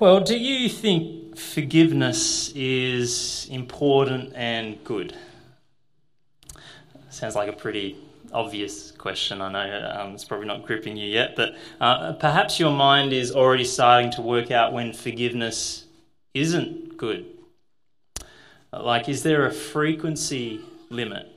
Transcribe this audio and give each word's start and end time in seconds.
Well, 0.00 0.20
do 0.20 0.34
you 0.34 0.70
think 0.70 1.36
forgiveness 1.36 2.52
is 2.54 3.46
important 3.50 4.32
and 4.34 4.82
good? 4.82 5.14
Sounds 7.10 7.34
like 7.34 7.50
a 7.50 7.52
pretty 7.52 7.98
obvious 8.32 8.92
question. 8.92 9.42
I 9.42 9.52
know 9.52 9.90
um, 9.94 10.14
it's 10.14 10.24
probably 10.24 10.46
not 10.46 10.64
gripping 10.64 10.96
you 10.96 11.06
yet, 11.06 11.36
but 11.36 11.54
uh, 11.82 12.14
perhaps 12.14 12.58
your 12.58 12.72
mind 12.72 13.12
is 13.12 13.30
already 13.32 13.66
starting 13.66 14.10
to 14.12 14.22
work 14.22 14.50
out 14.50 14.72
when 14.72 14.94
forgiveness 14.94 15.84
isn't 16.32 16.96
good. 16.96 17.26
Like, 18.72 19.06
is 19.06 19.22
there 19.22 19.44
a 19.44 19.52
frequency 19.52 20.62
limit? 20.88 21.30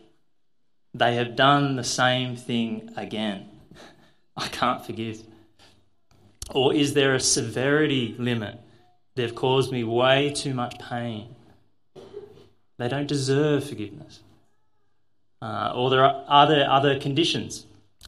They 0.93 1.15
have 1.15 1.35
done 1.35 1.75
the 1.75 1.83
same 1.83 2.37
thing 2.37 2.91
again. 2.95 3.49
I 4.37 4.47
can't 4.47 4.85
forgive. 4.85 5.21
Or 6.51 6.73
is 6.73 6.93
there 6.93 7.15
a 7.15 7.19
severity 7.19 8.15
limit? 8.17 8.59
They've 9.15 9.33
caused 9.33 9.71
me 9.71 9.83
way 9.83 10.31
too 10.31 10.53
much 10.53 10.77
pain. 10.79 11.35
They 12.77 12.87
don't 12.87 13.07
deserve 13.07 13.67
forgiveness. 13.67 14.21
Uh, 15.41 15.73
or 15.75 15.89
there 15.89 16.03
are 16.03 16.23
other, 16.27 16.65
other 16.69 16.99
conditions. 16.99 17.65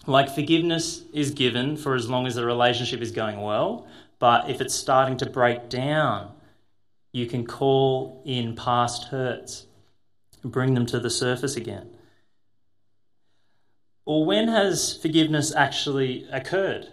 Like 0.08 0.34
forgiveness 0.34 1.04
is 1.14 1.32
given 1.32 1.78
for 1.78 1.96
as 1.96 2.10
long 2.10 2.28
as 2.28 2.36
the 2.36 2.46
relationship 2.46 3.02
is 3.02 3.12
going 3.12 3.42
well, 3.42 3.88
but 4.20 4.50
if 4.50 4.62
it's 4.62 4.74
starting 4.74 5.18
to 5.18 5.30
break 5.30 5.70
down, 5.70 6.32
you 7.12 7.28
can 7.28 7.46
call 7.46 8.22
in 8.26 8.56
past 8.56 9.06
hurts 9.06 9.66
and 10.44 10.52
bring 10.52 10.74
them 10.74 10.86
to 10.88 11.00
the 11.00 11.10
surface 11.10 11.56
again. 11.56 11.90
Or 14.06 14.26
when 14.26 14.48
has 14.48 14.96
forgiveness 14.98 15.54
actually 15.56 16.28
occurred? 16.32 16.90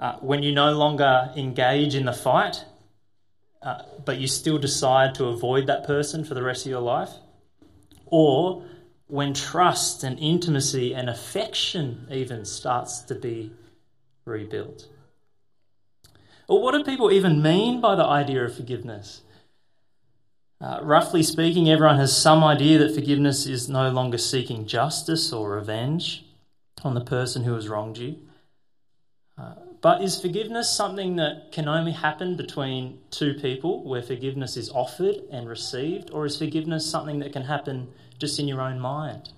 Uh, 0.00 0.16
when 0.20 0.42
you 0.42 0.50
no 0.50 0.72
longer 0.72 1.30
engage 1.36 1.94
in 1.94 2.06
the 2.06 2.12
fight, 2.12 2.64
uh, 3.60 3.82
but 4.02 4.18
you 4.18 4.26
still 4.26 4.56
decide 4.56 5.14
to 5.14 5.26
avoid 5.26 5.66
that 5.66 5.86
person 5.86 6.24
for 6.24 6.32
the 6.32 6.42
rest 6.42 6.64
of 6.64 6.70
your 6.70 6.80
life? 6.80 7.10
Or 8.06 8.64
when 9.08 9.34
trust 9.34 10.02
and 10.02 10.18
intimacy 10.18 10.94
and 10.94 11.10
affection 11.10 12.06
even 12.10 12.46
starts 12.46 13.00
to 13.02 13.14
be 13.14 13.52
rebuilt? 14.24 14.88
Or 16.48 16.62
what 16.62 16.72
do 16.72 16.82
people 16.82 17.12
even 17.12 17.42
mean 17.42 17.82
by 17.82 17.94
the 17.94 18.06
idea 18.06 18.42
of 18.44 18.56
forgiveness? 18.56 19.20
Uh, 20.62 20.80
roughly 20.82 21.22
speaking, 21.22 21.70
everyone 21.70 21.98
has 21.98 22.16
some 22.16 22.42
idea 22.42 22.78
that 22.78 22.94
forgiveness 22.94 23.44
is 23.46 23.68
no 23.68 23.90
longer 23.90 24.18
seeking 24.18 24.66
justice 24.66 25.30
or 25.30 25.50
revenge 25.56 26.24
on 26.82 26.94
the 26.94 27.00
person 27.02 27.44
who 27.44 27.54
has 27.54 27.68
wronged 27.68 27.98
you. 27.98 28.16
Uh, 29.38 29.54
but 29.82 30.02
is 30.02 30.20
forgiveness 30.20 30.70
something 30.70 31.16
that 31.16 31.52
can 31.52 31.66
only 31.66 31.92
happen 31.92 32.36
between 32.36 32.98
two 33.10 33.34
people 33.34 33.82
where 33.84 34.02
forgiveness 34.02 34.56
is 34.56 34.70
offered 34.70 35.16
and 35.30 35.48
received? 35.48 36.10
Or 36.10 36.26
is 36.26 36.36
forgiveness 36.36 36.84
something 36.84 37.20
that 37.20 37.32
can 37.32 37.42
happen 37.42 37.88
just 38.18 38.38
in 38.38 38.46
your 38.46 38.60
own 38.60 38.78
mind? 38.78 39.30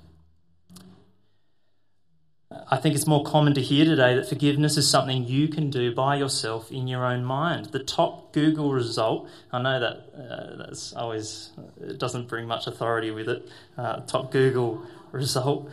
I 2.70 2.76
think 2.76 2.94
it's 2.94 3.06
more 3.06 3.24
common 3.24 3.54
to 3.54 3.62
hear 3.62 3.84
today 3.84 4.14
that 4.16 4.28
forgiveness 4.28 4.76
is 4.76 4.88
something 4.88 5.24
you 5.24 5.48
can 5.48 5.70
do 5.70 5.94
by 5.94 6.16
yourself 6.16 6.70
in 6.70 6.86
your 6.88 7.04
own 7.06 7.24
mind. 7.24 7.66
The 7.66 7.82
top 7.82 8.32
Google 8.32 8.72
result, 8.72 9.28
I 9.52 9.62
know 9.62 9.80
that 9.80 9.96
uh, 10.14 10.56
that's 10.56 10.92
always, 10.92 11.50
it 11.80 11.98
doesn't 11.98 12.28
bring 12.28 12.46
much 12.46 12.66
authority 12.66 13.10
with 13.10 13.28
it, 13.28 13.48
uh, 13.78 14.00
top 14.00 14.30
Google 14.32 14.82
result. 15.12 15.70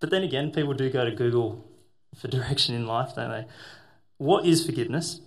But 0.00 0.10
then 0.10 0.22
again, 0.22 0.50
people 0.50 0.72
do 0.74 0.88
go 0.88 1.04
to 1.04 1.10
Google 1.10 1.64
for 2.16 2.28
direction 2.28 2.74
in 2.74 2.86
life, 2.86 3.14
don't 3.16 3.30
they? 3.30 3.46
What 4.18 4.46
is 4.46 4.64
forgiveness? 4.64 5.20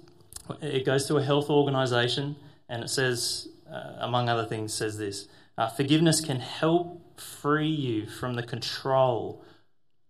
It 0.62 0.86
goes 0.86 1.06
to 1.08 1.18
a 1.18 1.24
health 1.24 1.50
organisation 1.50 2.36
and 2.70 2.84
it 2.84 2.90
says, 2.90 3.48
uh, 3.72 3.96
among 4.00 4.30
other 4.30 4.46
things, 4.46 4.74
says 4.74 4.98
this 4.98 5.28
uh, 5.58 5.70
Forgiveness 5.70 6.22
can 6.22 6.40
help 6.40 7.20
free 7.20 7.70
you 7.70 8.06
from 8.06 8.36
the 8.36 8.44
control 8.44 9.44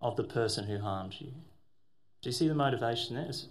of 0.02 0.16
the 0.16 0.24
person 0.24 0.66
who 0.66 0.80
harmed 0.80 1.16
you. 1.20 1.32
Do 2.22 2.30
you 2.30 2.34
see 2.34 2.48
the 2.48 2.56
motivation 2.56 3.16
there? 3.16 3.26
It's, 3.28 3.48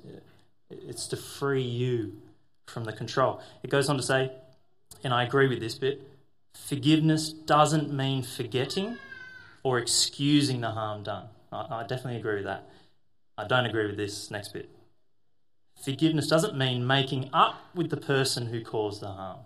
it's 0.70 1.06
to 1.08 1.16
free 1.16 1.62
you 1.62 2.20
from 2.66 2.84
the 2.84 2.92
control. 2.92 3.40
It 3.62 3.70
goes 3.70 3.88
on 3.88 3.96
to 3.96 4.02
say, 4.02 4.32
and 5.02 5.12
I 5.12 5.24
agree 5.24 5.48
with 5.48 5.60
this 5.60 5.76
bit 5.76 6.06
forgiveness 6.54 7.32
doesn't 7.32 7.92
mean 7.92 8.22
forgetting 8.22 8.98
or 9.62 9.78
excusing 9.78 10.60
the 10.60 10.70
harm 10.70 11.02
done. 11.02 11.26
I, 11.52 11.66
I 11.70 11.86
definitely 11.86 12.16
agree 12.16 12.36
with 12.36 12.44
that. 12.44 12.68
I 13.36 13.46
don't 13.46 13.66
agree 13.66 13.86
with 13.86 13.96
this 13.96 14.30
next 14.30 14.52
bit. 14.52 14.68
Forgiveness 15.82 16.26
doesn't 16.26 16.56
mean 16.56 16.86
making 16.86 17.30
up 17.32 17.56
with 17.74 17.88
the 17.88 17.96
person 17.96 18.46
who 18.46 18.62
caused 18.62 19.00
the 19.00 19.08
harm. 19.08 19.38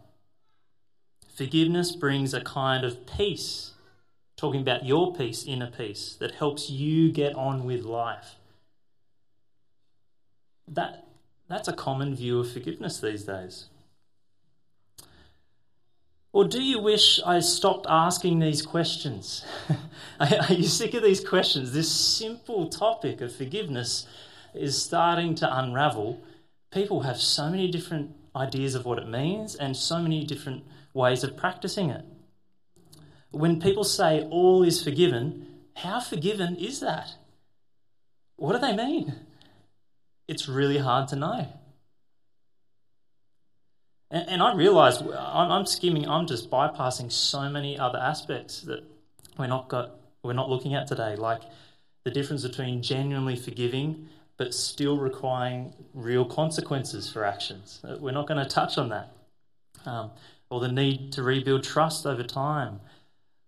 Forgiveness 1.33 1.93
brings 1.93 2.35
a 2.35 2.41
kind 2.41 2.85
of 2.85 3.07
peace, 3.07 3.73
talking 4.37 4.61
about 4.61 4.85
your 4.85 5.15
peace, 5.15 5.45
inner 5.47 5.71
peace, 5.71 6.17
that 6.17 6.33
helps 6.33 6.71
you 6.71 7.13
get 7.13 7.35
on 7.37 7.65
with 7.65 7.85
life. 7.85 8.35
That, 10.67 11.07
that's 11.49 11.69
a 11.69 11.73
common 11.73 12.17
view 12.17 12.41
of 12.41 12.51
forgiveness 12.51 12.99
these 12.99 13.25
days. 13.25 13.67
Or 16.33 16.45
do 16.45 16.61
you 16.61 16.81
wish 16.81 17.21
I 17.25 17.39
stopped 17.39 17.87
asking 17.89 18.41
these 18.41 18.61
questions? 18.61 19.45
Are 20.21 20.53
you 20.53 20.65
sick 20.65 20.95
of 20.95 21.05
these 21.05 21.23
questions? 21.23 21.73
This 21.73 21.89
simple 21.89 22.69
topic 22.69 23.21
of 23.21 23.33
forgiveness 23.33 24.09
is 24.55 24.83
starting 24.83 25.35
to 25.37 25.59
unravel, 25.59 26.21
people 26.73 27.03
have 27.03 27.19
so 27.19 27.51
many 27.51 27.71
different 27.71 28.15
ideas 28.37 28.75
of 28.75 28.85
what 28.85 28.99
it 28.99 29.09
means 29.09 29.55
and 29.55 29.77
so 29.77 29.99
many 29.99 30.25
different 30.25 30.65
ways 30.93 31.25
of 31.25 31.37
practicing 31.37 31.91
it. 31.91 32.05
When 33.31 33.61
people 33.61 33.85
say 33.85 34.23
all 34.31 34.63
is 34.63 34.83
forgiven, 34.83 35.47
how 35.77 36.01
forgiven 36.01 36.57
is 36.57 36.81
that? 36.81 37.15
What 38.37 38.53
do 38.53 38.59
they 38.59 38.77
mean? 38.77 39.15
It's 40.29 40.49
really 40.49 40.79
hard 40.79 41.09
to 41.09 41.17
know. 41.17 41.47
And, 44.11 44.29
and 44.29 44.43
I 44.43 44.55
realise 44.55 45.01
I'm, 45.01 45.51
I'm 45.51 45.67
skimming, 45.67 46.09
I'm 46.09 46.27
just 46.27 46.51
bypassing 46.51 47.11
so 47.11 47.49
many 47.49 47.79
other 47.79 47.99
aspects 47.99 48.63
that 48.63 48.85
we're 49.37 49.49
not 49.49 49.69
got, 49.69 49.97
we're 50.23 50.33
not 50.33 50.49
looking 50.49 50.75
at 50.75 50.87
today, 50.87 51.17
like 51.17 51.43
the 52.05 52.11
difference 52.11 52.47
between 52.47 52.83
genuinely 52.83 53.37
forgiving 53.37 54.09
but 54.37 54.53
still 54.53 54.99
requiring 54.99 55.73
real 55.93 56.25
consequences 56.25 57.11
for 57.11 57.25
actions. 57.25 57.81
Uh, 57.85 57.97
we're 58.01 58.13
not 58.13 58.27
going 58.27 58.43
to 58.43 58.49
touch 58.49 58.79
on 58.79 58.89
that. 58.89 59.13
Um, 59.87 60.11
or 60.51 60.61
the 60.61 60.71
need 60.71 61.13
to 61.13 61.23
rebuild 61.23 61.65
trust 61.65 62.07
over 62.07 62.23
time. 62.23 62.81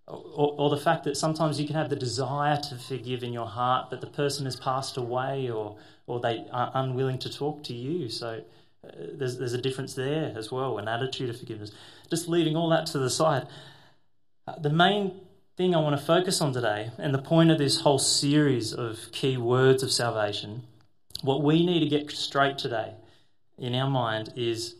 Or, 0.08 0.54
or, 0.56 0.70
the 0.70 0.76
fact 0.76 1.02
that 1.04 1.16
sometimes 1.16 1.60
you 1.60 1.66
can 1.66 1.74
have 1.74 1.90
the 1.90 1.96
desire 1.96 2.56
to 2.68 2.76
forgive 2.76 3.24
in 3.24 3.32
your 3.32 3.46
heart, 3.46 3.90
but 3.90 4.00
the 4.00 4.06
person 4.06 4.44
has 4.44 4.54
passed 4.54 4.96
away 4.96 5.50
or, 5.50 5.76
or 6.06 6.20
they 6.20 6.44
are 6.52 6.70
unwilling 6.74 7.18
to 7.20 7.32
talk 7.32 7.64
to 7.64 7.74
you. 7.74 8.08
So 8.08 8.40
uh, 8.84 8.90
there's, 9.14 9.36
there's 9.38 9.52
a 9.52 9.60
difference 9.60 9.94
there 9.94 10.32
as 10.36 10.52
well, 10.52 10.78
an 10.78 10.86
attitude 10.86 11.28
of 11.28 11.40
forgiveness. 11.40 11.72
Just 12.08 12.28
leaving 12.28 12.54
all 12.54 12.68
that 12.68 12.86
to 12.86 12.98
the 12.98 13.10
side. 13.10 13.48
Uh, 14.46 14.56
the 14.60 14.70
main 14.70 15.20
thing 15.56 15.74
I 15.74 15.80
want 15.80 15.98
to 15.98 16.04
focus 16.04 16.40
on 16.40 16.52
today, 16.52 16.90
and 16.98 17.12
the 17.12 17.18
point 17.18 17.50
of 17.50 17.58
this 17.58 17.80
whole 17.80 17.98
series 17.98 18.72
of 18.72 19.10
key 19.10 19.36
words 19.36 19.82
of 19.82 19.90
salvation, 19.90 20.62
what 21.22 21.42
we 21.42 21.64
need 21.64 21.80
to 21.80 21.86
get 21.86 22.10
straight 22.10 22.58
today 22.58 22.94
in 23.58 23.74
our 23.74 23.88
mind 23.88 24.32
is 24.36 24.76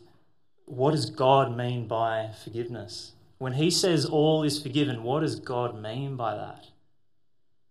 what 0.65 0.91
does 0.91 1.09
God 1.09 1.55
mean 1.55 1.87
by 1.87 2.29
forgiveness? 2.43 3.13
When 3.37 3.53
He 3.53 3.71
says 3.71 4.05
all 4.05 4.43
is 4.43 4.61
forgiven, 4.61 5.03
what 5.03 5.21
does 5.21 5.39
God 5.39 5.81
mean 5.81 6.15
by 6.15 6.35
that? 6.35 6.67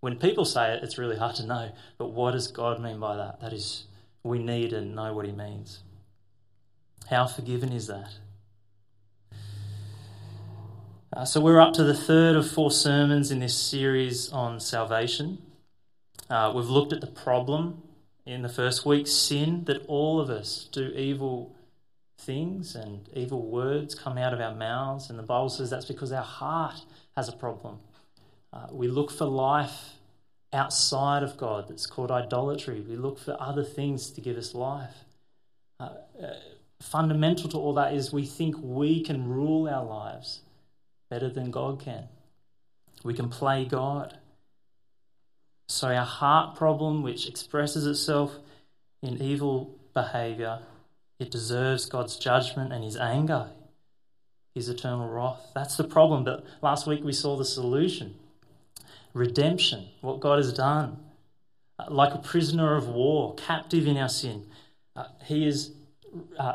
When 0.00 0.16
people 0.18 0.44
say 0.44 0.72
it, 0.72 0.82
it's 0.82 0.98
really 0.98 1.16
hard 1.16 1.36
to 1.36 1.46
know, 1.46 1.72
but 1.98 2.12
what 2.12 2.32
does 2.32 2.48
God 2.48 2.80
mean 2.80 2.98
by 2.98 3.16
that? 3.16 3.40
That 3.40 3.52
is, 3.52 3.84
we 4.22 4.38
need 4.38 4.70
to 4.70 4.80
know 4.80 5.12
what 5.12 5.26
He 5.26 5.32
means. 5.32 5.80
How 7.10 7.26
forgiven 7.26 7.72
is 7.72 7.86
that? 7.86 8.14
Uh, 11.12 11.24
so, 11.24 11.40
we're 11.40 11.60
up 11.60 11.72
to 11.74 11.84
the 11.84 11.94
third 11.94 12.36
of 12.36 12.50
four 12.50 12.70
sermons 12.70 13.30
in 13.30 13.38
this 13.38 13.56
series 13.56 14.30
on 14.32 14.60
salvation. 14.60 15.38
Uh, 16.28 16.52
we've 16.54 16.66
looked 16.66 16.92
at 16.92 17.00
the 17.00 17.06
problem 17.06 17.82
in 18.26 18.42
the 18.42 18.48
first 18.48 18.84
week 18.84 19.06
sin, 19.06 19.64
that 19.64 19.86
all 19.86 20.20
of 20.20 20.28
us 20.28 20.68
do 20.72 20.88
evil 20.88 21.54
things 22.18 22.74
and 22.74 23.08
evil 23.14 23.42
words 23.42 23.94
come 23.94 24.18
out 24.18 24.34
of 24.34 24.40
our 24.40 24.54
mouths. 24.54 25.08
And 25.08 25.18
the 25.18 25.22
Bible 25.22 25.48
says 25.48 25.70
that's 25.70 25.86
because 25.86 26.12
our 26.12 26.22
heart 26.22 26.84
has 27.16 27.28
a 27.28 27.32
problem. 27.32 27.78
Uh, 28.52 28.66
we 28.70 28.88
look 28.88 29.10
for 29.10 29.26
life 29.26 29.92
outside 30.52 31.22
of 31.22 31.36
God 31.36 31.68
that's 31.68 31.86
called 31.86 32.10
idolatry. 32.10 32.80
We 32.80 32.96
look 32.96 33.18
for 33.18 33.36
other 33.40 33.64
things 33.64 34.10
to 34.10 34.20
give 34.20 34.36
us 34.36 34.54
life. 34.54 35.04
Uh, 35.78 35.90
uh, 36.20 36.34
fundamental 36.80 37.48
to 37.50 37.58
all 37.58 37.74
that 37.74 37.94
is 37.94 38.12
we 38.12 38.26
think 38.26 38.56
we 38.58 39.02
can 39.02 39.28
rule 39.28 39.68
our 39.68 39.84
lives 39.84 40.40
better 41.10 41.28
than 41.28 41.50
God 41.50 41.80
can. 41.80 42.08
We 43.04 43.14
can 43.14 43.28
play 43.28 43.64
God. 43.64 44.18
So, 45.68 45.88
our 45.88 46.04
heart 46.04 46.56
problem, 46.56 47.02
which 47.02 47.28
expresses 47.28 47.86
itself 47.86 48.36
in 49.02 49.20
evil 49.20 49.78
behavior, 49.94 50.60
It 51.18 51.30
deserves 51.30 51.86
God's 51.86 52.16
judgment 52.16 52.72
and 52.72 52.84
his 52.84 52.96
anger, 52.96 53.48
his 54.54 54.68
eternal 54.68 55.08
wrath. 55.08 55.50
That's 55.54 55.76
the 55.76 55.84
problem. 55.84 56.24
But 56.24 56.44
last 56.60 56.86
week 56.86 57.02
we 57.02 57.12
saw 57.12 57.36
the 57.36 57.44
solution 57.44 58.14
redemption, 59.14 59.88
what 60.02 60.20
God 60.20 60.36
has 60.36 60.52
done. 60.52 60.98
Uh, 61.78 61.86
like 61.88 62.14
a 62.14 62.18
prisoner 62.18 62.76
of 62.76 62.88
war, 62.88 63.34
captive 63.34 63.86
in 63.86 63.96
our 63.96 64.08
sin. 64.08 64.46
Uh, 64.94 65.04
he 65.24 65.44
has 65.44 65.72
uh, 66.38 66.54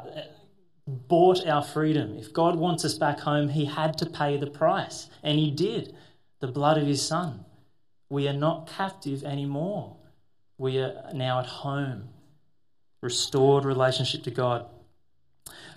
bought 0.87 1.45
our 1.45 1.63
freedom. 1.63 2.17
If 2.17 2.33
God 2.33 2.55
wants 2.55 2.85
us 2.85 2.95
back 2.95 3.19
home, 3.19 3.49
He 3.49 3.65
had 3.65 3.97
to 3.99 4.05
pay 4.05 4.37
the 4.37 4.47
price, 4.47 5.09
and 5.23 5.37
He 5.37 5.51
did 5.51 5.95
the 6.39 6.47
blood 6.47 6.77
of 6.77 6.87
His 6.87 7.05
Son. 7.05 7.45
We 8.11 8.27
are 8.27 8.33
not 8.33 8.67
captive 8.67 9.23
anymore. 9.23 9.95
We 10.57 10.79
are 10.79 11.11
now 11.13 11.39
at 11.39 11.45
home, 11.45 12.09
restored 13.01 13.63
relationship 13.63 14.23
to 14.23 14.31
God. 14.31 14.65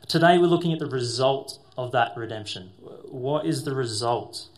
Today, 0.08 0.38
we're 0.38 0.48
looking 0.48 0.72
at 0.72 0.80
the 0.80 0.88
result 0.88 1.60
of 1.78 1.92
that 1.92 2.16
redemption. 2.16 2.72
What 3.04 3.46
is 3.46 3.62
the 3.62 3.72
result? 3.72 4.48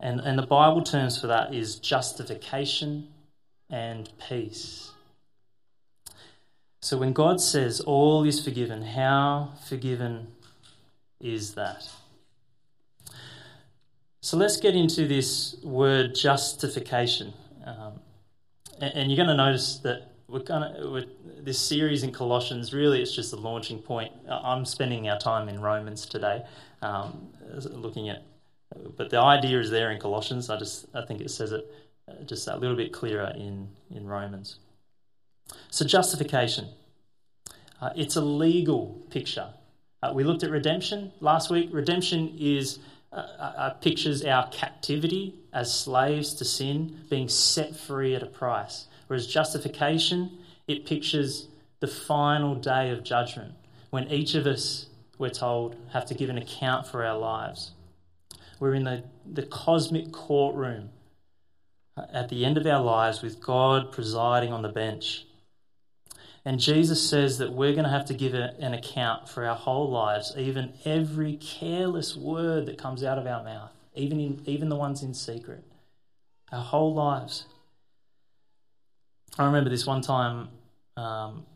And, 0.00 0.18
and 0.18 0.36
the 0.36 0.44
Bible 0.44 0.82
terms 0.82 1.20
for 1.20 1.28
that 1.28 1.54
is 1.54 1.76
justification 1.76 3.06
and 3.70 4.10
peace. 4.28 4.90
So 6.82 6.96
when 6.98 7.12
God 7.12 7.40
says 7.40 7.78
all 7.78 8.24
is 8.24 8.44
forgiven, 8.44 8.82
how 8.82 9.52
forgiven 9.68 10.32
is 11.20 11.54
that? 11.54 11.88
So 14.24 14.38
let's 14.38 14.56
get 14.56 14.74
into 14.74 15.06
this 15.06 15.54
word 15.62 16.14
justification. 16.14 17.34
Um, 17.62 18.00
and, 18.80 18.94
and, 18.94 19.10
you're 19.10 19.18
going 19.22 19.28
to 19.28 19.36
notice 19.36 19.76
that 19.80 20.12
we're 20.28 20.38
going 20.38 20.62
to, 20.62 21.06
this 21.42 21.60
series 21.60 22.04
in 22.04 22.10
Colossians, 22.10 22.72
really, 22.72 23.02
it's 23.02 23.14
just 23.14 23.34
a 23.34 23.36
launching 23.36 23.80
point. 23.80 24.12
I'm 24.26 24.64
spending 24.64 25.10
our 25.10 25.18
time 25.18 25.50
in 25.50 25.60
Romans 25.60 26.06
today, 26.06 26.42
um, 26.80 27.34
looking 27.70 28.08
at, 28.08 28.22
but 28.96 29.10
the 29.10 29.18
idea 29.18 29.60
is 29.60 29.68
there 29.68 29.90
in 29.90 30.00
Colossians. 30.00 30.48
I 30.48 30.58
just, 30.58 30.86
I 30.94 31.04
think 31.04 31.20
it 31.20 31.30
says 31.30 31.52
it 31.52 31.70
uh, 32.08 32.24
just 32.24 32.48
a 32.48 32.56
little 32.56 32.76
bit 32.76 32.94
clearer 32.94 33.30
in, 33.36 33.68
in 33.90 34.06
Romans. 34.06 34.56
So, 35.68 35.84
justification. 35.84 36.68
Uh, 37.78 37.90
it's 37.94 38.16
a 38.16 38.22
legal 38.22 39.04
picture. 39.10 39.48
Uh, 40.02 40.12
we 40.14 40.24
looked 40.24 40.44
at 40.44 40.50
redemption 40.50 41.12
last 41.20 41.50
week. 41.50 41.68
Redemption 41.72 42.34
is 42.38 42.78
uh, 43.14 43.52
uh, 43.56 43.70
pictures 43.74 44.24
our 44.24 44.48
captivity 44.48 45.34
as 45.52 45.72
slaves 45.72 46.34
to 46.34 46.44
sin, 46.44 47.00
being 47.08 47.28
set 47.28 47.76
free 47.76 48.14
at 48.14 48.22
a 48.22 48.26
price. 48.26 48.86
Whereas 49.06 49.26
justification, 49.26 50.38
it 50.66 50.86
pictures 50.86 51.48
the 51.80 51.86
final 51.86 52.54
day 52.54 52.90
of 52.90 53.04
judgment 53.04 53.54
when 53.90 54.10
each 54.10 54.34
of 54.34 54.46
us, 54.46 54.86
we're 55.18 55.30
told, 55.30 55.76
have 55.92 56.06
to 56.06 56.14
give 56.14 56.28
an 56.28 56.38
account 56.38 56.86
for 56.86 57.04
our 57.04 57.16
lives. 57.16 57.70
We're 58.58 58.74
in 58.74 58.84
the, 58.84 59.04
the 59.24 59.44
cosmic 59.44 60.10
courtroom 60.10 60.90
at 61.96 62.28
the 62.28 62.44
end 62.44 62.58
of 62.58 62.66
our 62.66 62.82
lives 62.82 63.22
with 63.22 63.40
God 63.40 63.92
presiding 63.92 64.52
on 64.52 64.62
the 64.62 64.68
bench. 64.68 65.26
And 66.44 66.60
Jesus 66.60 67.08
says 67.08 67.38
that 67.38 67.52
we're 67.52 67.72
going 67.72 67.84
to 67.84 67.90
have 67.90 68.04
to 68.06 68.14
give 68.14 68.34
an 68.34 68.74
account 68.74 69.28
for 69.28 69.46
our 69.46 69.56
whole 69.56 69.90
lives, 69.90 70.34
even 70.36 70.74
every 70.84 71.36
careless 71.36 72.14
word 72.14 72.66
that 72.66 72.76
comes 72.76 73.02
out 73.02 73.18
of 73.18 73.26
our 73.26 73.42
mouth, 73.42 73.72
even, 73.94 74.20
in, 74.20 74.42
even 74.44 74.68
the 74.68 74.76
ones 74.76 75.02
in 75.02 75.14
secret. 75.14 75.64
Our 76.52 76.62
whole 76.62 76.92
lives. 76.92 77.46
I 79.38 79.46
remember 79.46 79.70
this 79.70 79.86
one 79.86 80.02
time 80.02 80.48
um, 80.98 81.46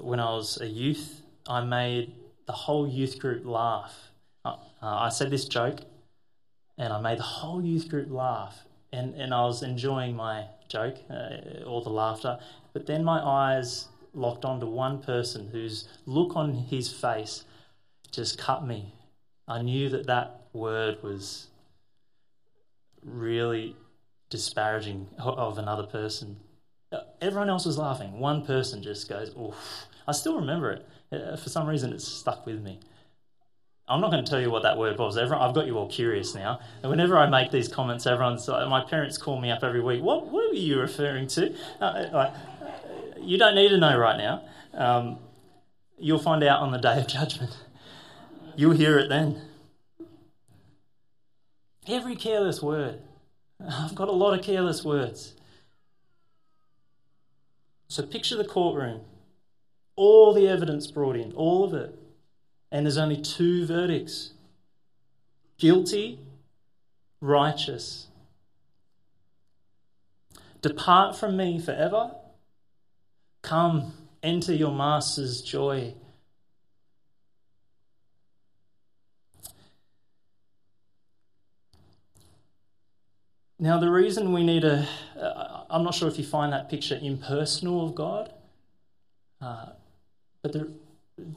when 0.00 0.18
I 0.18 0.30
was 0.30 0.60
a 0.60 0.66
youth, 0.66 1.20
I 1.46 1.62
made 1.62 2.14
the 2.46 2.52
whole 2.52 2.88
youth 2.88 3.18
group 3.18 3.44
laugh. 3.44 3.94
Uh, 4.44 4.56
I 4.80 5.10
said 5.10 5.30
this 5.30 5.44
joke, 5.44 5.80
and 6.78 6.92
I 6.92 7.00
made 7.00 7.18
the 7.18 7.22
whole 7.22 7.62
youth 7.62 7.88
group 7.90 8.10
laugh 8.10 8.64
and, 8.92 9.14
and 9.14 9.32
I 9.32 9.42
was 9.42 9.62
enjoying 9.62 10.14
my 10.14 10.44
joke, 10.72 10.96
uh, 11.10 11.64
all 11.66 11.82
the 11.82 11.90
laughter. 11.90 12.38
But 12.72 12.86
then 12.86 13.04
my 13.04 13.20
eyes 13.20 13.88
locked 14.14 14.44
onto 14.44 14.66
one 14.66 15.02
person 15.02 15.48
whose 15.52 15.88
look 16.06 16.36
on 16.36 16.54
his 16.54 16.92
face 16.92 17.44
just 18.10 18.38
cut 18.38 18.66
me. 18.66 18.94
I 19.46 19.62
knew 19.62 19.88
that 19.90 20.06
that 20.06 20.46
word 20.52 21.02
was 21.02 21.48
really 23.04 23.76
disparaging 24.30 25.08
of 25.18 25.58
another 25.58 25.84
person. 25.84 26.36
Uh, 26.90 27.00
everyone 27.20 27.50
else 27.50 27.66
was 27.66 27.78
laughing. 27.78 28.18
One 28.18 28.44
person 28.44 28.82
just 28.82 29.08
goes, 29.08 29.34
oof. 29.36 29.86
I 30.06 30.12
still 30.12 30.36
remember 30.36 30.72
it. 30.72 30.88
Uh, 31.12 31.36
for 31.36 31.48
some 31.48 31.66
reason, 31.66 31.92
it's 31.92 32.06
stuck 32.06 32.46
with 32.46 32.60
me. 32.62 32.80
I'm 33.92 34.00
not 34.00 34.10
going 34.10 34.24
to 34.24 34.30
tell 34.30 34.40
you 34.40 34.50
what 34.50 34.62
that 34.62 34.78
word 34.78 34.98
was. 34.98 35.18
Everyone, 35.18 35.46
I've 35.46 35.54
got 35.54 35.66
you 35.66 35.76
all 35.76 35.88
curious 35.88 36.34
now. 36.34 36.60
And 36.82 36.90
whenever 36.90 37.18
I 37.18 37.28
make 37.28 37.50
these 37.50 37.68
comments, 37.68 38.06
everyone's 38.06 38.48
like, 38.48 38.66
my 38.68 38.82
parents 38.82 39.18
call 39.18 39.38
me 39.38 39.50
up 39.50 39.62
every 39.62 39.82
week. 39.82 40.02
What 40.02 40.28
what 40.28 40.50
are 40.50 40.54
you 40.54 40.80
referring 40.80 41.26
to? 41.28 41.54
Uh, 41.78 42.06
like, 42.10 42.32
you 43.20 43.36
don't 43.36 43.54
need 43.54 43.68
to 43.68 43.76
know 43.76 43.96
right 43.98 44.16
now. 44.16 44.44
Um, 44.72 45.18
you'll 45.98 46.18
find 46.18 46.42
out 46.42 46.60
on 46.60 46.72
the 46.72 46.78
day 46.78 47.00
of 47.00 47.06
judgment. 47.18 47.54
You'll 48.56 48.72
hear 48.72 48.98
it 48.98 49.08
then. 49.08 49.42
Every 51.86 52.16
careless 52.16 52.62
word. 52.62 53.00
I've 53.60 53.94
got 53.94 54.08
a 54.08 54.12
lot 54.12 54.38
of 54.38 54.44
careless 54.44 54.82
words. 54.82 55.34
So 57.88 58.02
picture 58.02 58.36
the 58.36 58.44
courtroom. 58.44 59.02
All 59.96 60.32
the 60.32 60.48
evidence 60.48 60.86
brought 60.86 61.16
in, 61.16 61.32
all 61.32 61.64
of 61.64 61.74
it 61.74 62.01
and 62.72 62.86
there's 62.86 62.96
only 62.96 63.20
two 63.20 63.66
verdicts 63.66 64.30
guilty, 65.58 66.18
righteous. 67.20 68.08
Depart 70.60 71.14
from 71.14 71.36
me 71.36 71.60
forever. 71.60 72.12
Come, 73.42 73.92
enter 74.22 74.52
your 74.52 74.72
master's 74.72 75.40
joy. 75.42 75.94
Now, 83.58 83.78
the 83.78 83.90
reason 83.90 84.32
we 84.32 84.42
need 84.42 84.64
a, 84.64 84.88
uh, 85.16 85.64
I'm 85.70 85.84
not 85.84 85.94
sure 85.94 86.08
if 86.08 86.18
you 86.18 86.24
find 86.24 86.52
that 86.52 86.68
picture 86.68 86.98
impersonal 87.00 87.86
of 87.86 87.94
God, 87.94 88.32
uh, 89.40 89.66
but 90.42 90.52
the, 90.52 90.72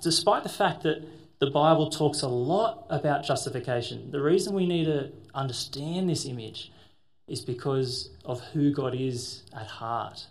despite 0.02 0.42
the 0.42 0.50
fact 0.50 0.82
that 0.84 1.04
the 1.40 1.50
Bible 1.52 1.90
talks 1.90 2.22
a 2.22 2.28
lot 2.28 2.86
about 2.90 3.26
justification. 3.26 4.12
The 4.12 4.22
reason 4.22 4.54
we 4.54 4.66
need 4.66 4.86
to 4.86 5.12
understand 5.34 6.10
this 6.10 6.26
image 6.26 6.72
is 7.28 7.42
because 7.42 8.10
of 8.24 8.40
who 8.54 8.72
God 8.72 8.96
is 8.96 9.44
at 9.54 9.68
heart, 9.68 10.28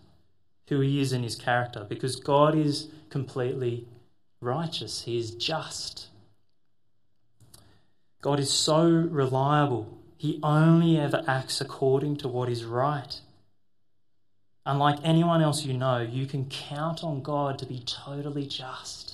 who 0.69 0.81
He 0.81 1.01
is 1.01 1.13
in 1.13 1.23
His 1.23 1.37
character, 1.37 1.85
because 1.89 2.17
God 2.17 2.57
is 2.57 2.89
completely 3.11 3.87
righteous, 4.41 5.03
He 5.03 5.19
is 5.19 5.33
just. 5.33 6.09
God 8.23 8.41
is 8.41 8.51
so 8.51 8.89
reliable, 8.89 9.99
He 10.17 10.41
only 10.43 10.99
ever 10.99 11.23
acts 11.27 11.61
according 11.61 12.17
to 12.19 12.29
what 12.29 12.49
is 12.49 12.65
right. 12.65 13.21
Unlike 14.65 15.01
anyone 15.05 15.43
else 15.43 15.67
you 15.67 15.75
know, 15.75 16.01
you 16.01 16.25
can 16.25 16.47
count 16.47 17.05
on 17.05 17.21
God 17.21 17.59
to 17.59 17.67
be 17.67 17.81
totally 17.81 18.47
just. 18.47 19.14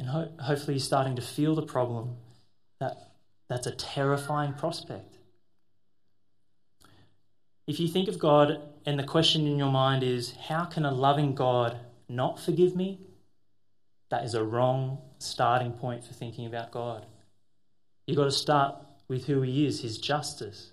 And 0.00 0.08
ho- 0.08 0.32
hopefully, 0.40 0.76
you're 0.76 0.80
starting 0.80 1.16
to 1.16 1.22
feel 1.22 1.54
the 1.54 1.60
problem 1.60 2.16
that 2.80 3.10
that's 3.50 3.66
a 3.66 3.70
terrifying 3.70 4.54
prospect. 4.54 5.18
If 7.66 7.78
you 7.78 7.86
think 7.86 8.08
of 8.08 8.18
God 8.18 8.62
and 8.86 8.98
the 8.98 9.04
question 9.04 9.46
in 9.46 9.58
your 9.58 9.70
mind 9.70 10.02
is, 10.02 10.32
how 10.48 10.64
can 10.64 10.86
a 10.86 10.90
loving 10.90 11.34
God 11.34 11.78
not 12.08 12.40
forgive 12.40 12.74
me? 12.74 12.98
That 14.08 14.24
is 14.24 14.32
a 14.32 14.42
wrong 14.42 15.02
starting 15.18 15.72
point 15.72 16.02
for 16.02 16.14
thinking 16.14 16.46
about 16.46 16.70
God. 16.70 17.04
You've 18.06 18.16
got 18.16 18.24
to 18.24 18.30
start 18.30 18.76
with 19.06 19.26
who 19.26 19.42
He 19.42 19.66
is, 19.66 19.82
His 19.82 19.98
justice. 19.98 20.72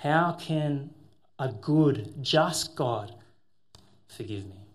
How 0.00 0.32
can 0.38 0.90
a 1.38 1.48
good, 1.48 2.22
just 2.22 2.76
God 2.76 3.14
forgive 4.06 4.44
me? 4.44 4.66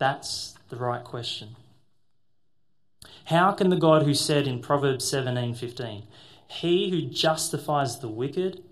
That's 0.00 0.56
the 0.70 0.76
right 0.76 1.04
question. 1.04 1.54
How 3.26 3.52
can 3.52 3.70
the 3.70 3.76
God 3.76 4.02
who 4.02 4.14
said 4.14 4.46
in 4.46 4.60
Proverbs 4.60 5.04
17:15, 5.04 6.06
"He 6.46 6.90
who 6.90 7.02
justifies 7.02 7.98
the 7.98 8.08
wicked 8.08 8.64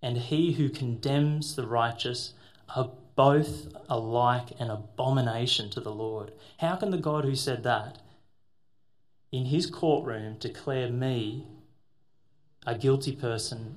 and 0.00 0.16
he 0.16 0.52
who 0.52 0.70
condemns 0.70 1.54
the 1.54 1.66
righteous 1.66 2.34
are 2.74 2.90
both 3.16 3.74
alike 3.88 4.52
an 4.60 4.70
abomination 4.70 5.70
to 5.70 5.80
the 5.80 5.92
Lord." 5.92 6.32
How 6.58 6.76
can 6.76 6.90
the 6.90 6.98
God 6.98 7.24
who 7.24 7.34
said 7.34 7.62
that 7.64 8.00
in 9.30 9.46
his 9.46 9.66
courtroom 9.66 10.38
declare 10.38 10.90
me 10.90 11.46
a 12.66 12.76
guilty 12.76 13.14
person 13.14 13.76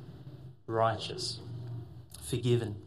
righteous, 0.66 1.40
forgiven? 2.22 2.82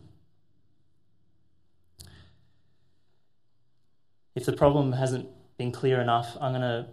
If 4.34 4.44
the 4.44 4.52
problem 4.52 4.92
hasn't 4.92 5.28
been 5.56 5.70
clear 5.70 6.00
enough, 6.00 6.36
I'm 6.40 6.52
going 6.52 6.62
to 6.62 6.88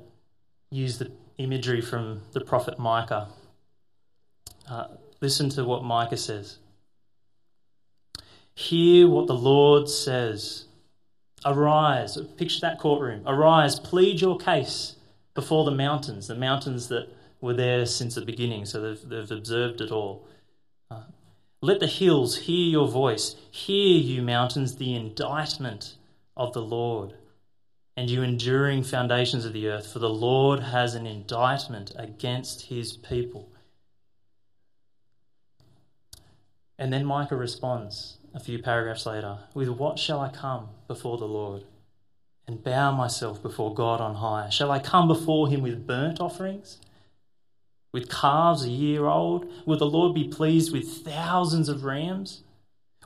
use 0.72 0.98
the 0.98 1.12
imagery 1.38 1.82
from 1.82 2.22
the 2.32 2.42
prophet 2.42 2.80
Micah. 2.80 3.28
Uh, 4.70 4.88
listen 5.20 5.50
to 5.50 5.64
what 5.66 5.84
Micah 5.84 6.18
says. 6.18 6.58
Hear 8.56 9.08
what 9.08 9.28
the 9.28 9.36
Lord 9.36 9.90
says. 9.90 10.66
Arise, 11.46 12.18
picture 12.38 12.62
that 12.62 12.80
courtroom. 12.80 13.24
Arise, 13.26 13.80
plead 13.80 14.22
your 14.22 14.38
case 14.38 14.96
before 15.34 15.66
the 15.66 15.72
mountains, 15.72 16.28
the 16.28 16.36
mountains 16.36 16.88
that 16.90 17.10
were 17.40 17.54
there 17.54 17.86
since 17.86 18.16
the 18.16 18.22
beginning, 18.22 18.66
so 18.66 18.82
they've, 18.82 19.10
they've 19.10 19.32
observed 19.32 19.82
it 19.82 19.92
all. 19.92 20.28
Uh, 20.92 21.04
let 21.62 21.80
the 21.80 21.88
hills 21.88 22.38
hear 22.38 22.70
your 22.70 22.88
voice. 22.88 23.36
Hear, 23.50 24.00
you 24.00 24.22
mountains, 24.22 24.76
the 24.76 24.94
indictment 24.94 25.96
of 26.38 26.54
the 26.54 26.62
Lord, 26.62 27.16
and 27.98 28.10
you 28.10 28.22
enduring 28.22 28.84
foundations 28.84 29.46
of 29.46 29.54
the 29.54 29.68
earth, 29.68 29.92
for 29.92 30.00
the 30.00 30.10
Lord 30.10 30.62
has 30.62 30.96
an 30.96 31.06
indictment 31.06 31.92
against 31.98 32.64
his 32.64 32.94
people. 32.94 33.52
And 36.80 36.92
then 36.92 37.06
Micah 37.06 37.36
responds 37.36 38.18
a 38.34 38.40
few 38.40 38.58
paragraphs 38.60 39.06
later 39.06 39.40
With 39.54 39.70
what 39.70 40.00
shall 40.00 40.20
I 40.20 40.30
come 40.30 40.70
before 40.88 41.18
the 41.18 41.28
Lord 41.28 41.64
and 42.48 42.64
bow 42.64 42.92
myself 42.92 43.42
before 43.42 43.74
God 43.74 44.02
on 44.02 44.16
high? 44.16 44.50
Shall 44.50 44.72
I 44.72 44.80
come 44.80 45.08
before 45.08 45.48
him 45.48 45.62
with 45.62 45.86
burnt 45.86 46.20
offerings? 46.20 46.80
With 47.94 48.10
calves 48.10 48.66
a 48.66 48.70
year 48.70 49.06
old? 49.06 49.46
Will 49.66 49.78
the 49.78 49.86
Lord 49.86 50.16
be 50.16 50.28
pleased 50.28 50.72
with 50.72 51.06
thousands 51.06 51.70
of 51.70 51.84
rams? 51.84 52.44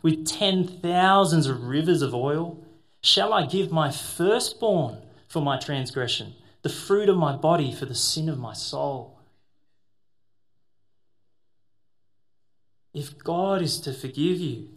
With 0.02 0.26
ten 0.26 0.68
thousands 0.68 1.48
of 1.48 1.66
rivers 1.66 2.02
of 2.02 2.14
oil? 2.14 2.64
Shall 3.06 3.36
I 3.36 3.46
give 3.46 3.72
my 3.72 3.92
firstborn 3.92 5.04
for 5.28 5.40
my 5.40 5.60
transgression, 5.60 6.34
the 6.64 6.70
fruit 6.70 7.08
of 7.08 7.16
my 7.16 7.36
body 7.36 7.72
for 7.72 7.86
the 7.86 7.94
sin 7.94 8.28
of 8.28 8.40
my 8.40 8.54
soul? 8.54 9.20
If 12.96 13.16
God 13.20 13.62
is 13.62 13.80
to 13.82 13.94
forgive 13.94 14.40
you, 14.40 14.70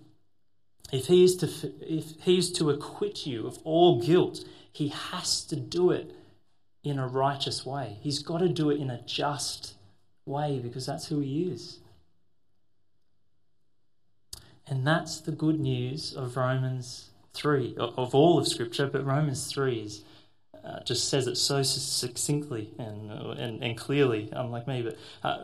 if 0.92 1.06
he 1.06 1.24
is 1.24 1.36
to, 1.36 1.72
if 1.80 2.20
he 2.20 2.36
is 2.36 2.52
to 2.52 2.68
acquit 2.68 3.26
you 3.26 3.46
of 3.46 3.60
all 3.64 4.02
guilt, 4.02 4.44
he 4.70 4.88
has 4.88 5.42
to 5.44 5.56
do 5.56 5.90
it 5.90 6.14
in 6.84 6.98
a 6.98 7.08
righteous 7.08 7.64
way. 7.64 7.96
He's 8.02 8.18
got 8.18 8.38
to 8.38 8.48
do 8.50 8.68
it 8.68 8.78
in 8.78 8.90
a 8.90 9.00
just 9.06 9.72
way 10.26 10.58
because 10.58 10.84
that's 10.84 11.06
who 11.06 11.20
he 11.20 11.44
is. 11.44 11.78
And 14.66 14.86
that's 14.86 15.18
the 15.18 15.32
good 15.32 15.58
news 15.58 16.12
of 16.12 16.36
Romans 16.36 17.07
3, 17.38 17.76
of 17.78 18.14
all 18.14 18.38
of 18.38 18.48
Scripture, 18.48 18.88
but 18.88 19.06
Romans 19.06 19.50
3 19.50 19.78
is, 19.78 20.02
uh, 20.64 20.80
just 20.82 21.08
says 21.08 21.28
it 21.28 21.36
so 21.36 21.62
succinctly 21.62 22.70
and, 22.78 23.10
and, 23.38 23.62
and 23.62 23.78
clearly, 23.78 24.28
unlike 24.32 24.66
me. 24.66 24.82
But 24.82 24.96
uh, 25.22 25.38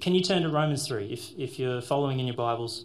can 0.00 0.14
you 0.14 0.22
turn 0.22 0.42
to 0.42 0.48
Romans 0.48 0.86
3 0.88 1.06
if, 1.06 1.30
if 1.38 1.58
you're 1.58 1.80
following 1.80 2.18
in 2.18 2.26
your 2.26 2.36
Bibles? 2.36 2.84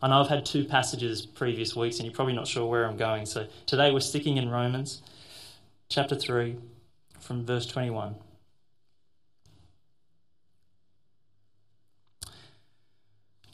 I 0.00 0.08
know 0.08 0.20
I've 0.20 0.28
had 0.28 0.46
two 0.46 0.64
passages 0.64 1.26
previous 1.26 1.76
weeks 1.76 1.98
and 1.98 2.06
you're 2.06 2.14
probably 2.14 2.34
not 2.34 2.48
sure 2.48 2.66
where 2.66 2.86
I'm 2.86 2.96
going. 2.96 3.26
So 3.26 3.46
today 3.66 3.92
we're 3.92 4.00
sticking 4.00 4.38
in 4.38 4.48
Romans 4.48 5.02
chapter 5.88 6.16
3 6.16 6.56
from 7.20 7.44
verse 7.44 7.66
21. 7.66 8.16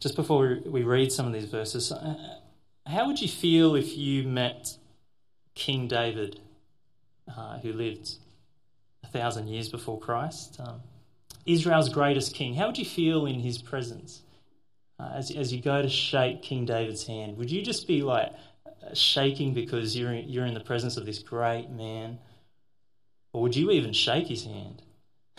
Just 0.00 0.14
before 0.14 0.61
we 0.64 0.85
read 0.85 1.11
some 1.12 1.26
of 1.26 1.33
these 1.33 1.47
verses, 1.47 1.90
uh, 1.90 2.38
how 2.88 3.07
would 3.07 3.21
you 3.21 3.28
feel 3.28 3.75
if 3.75 3.97
you 3.97 4.25
met 4.25 4.76
King 5.54 5.88
David, 5.88 6.40
uh, 7.37 7.59
who 7.59 7.73
lived 7.73 8.16
a 9.04 9.07
thousand 9.07 9.49
years 9.49 9.68
before 9.68 9.99
Christ? 9.99 10.59
Um, 10.61 10.80
Israel's 11.47 11.88
greatest 11.88 12.35
king. 12.35 12.54
How 12.54 12.66
would 12.66 12.78
you 12.78 12.85
feel 12.85 13.26
in 13.26 13.40
his 13.40 13.59
presence? 13.59 14.23
uh, 14.99 15.11
as, 15.14 15.30
as 15.30 15.52
you 15.52 15.61
go 15.61 15.80
to 15.80 15.88
shake 15.88 16.42
King 16.42 16.64
David's 16.64 17.07
hand, 17.07 17.37
would 17.37 17.50
you 17.50 17.62
just 17.62 17.87
be 17.87 18.02
like 18.02 18.33
shaking 18.95 19.54
because 19.54 19.97
you're 19.97 20.12
in, 20.12 20.28
you're 20.28 20.47
in 20.47 20.54
the 20.54 20.61
presence 20.61 20.97
of 20.97 21.07
this 21.07 21.21
great 21.21 21.71
man? 21.71 22.18
Or 23.33 23.42
would 23.42 23.57
you 23.57 23.71
even 23.71 23.92
shake 23.92 24.26
his 24.26 24.45
hand? 24.45 24.83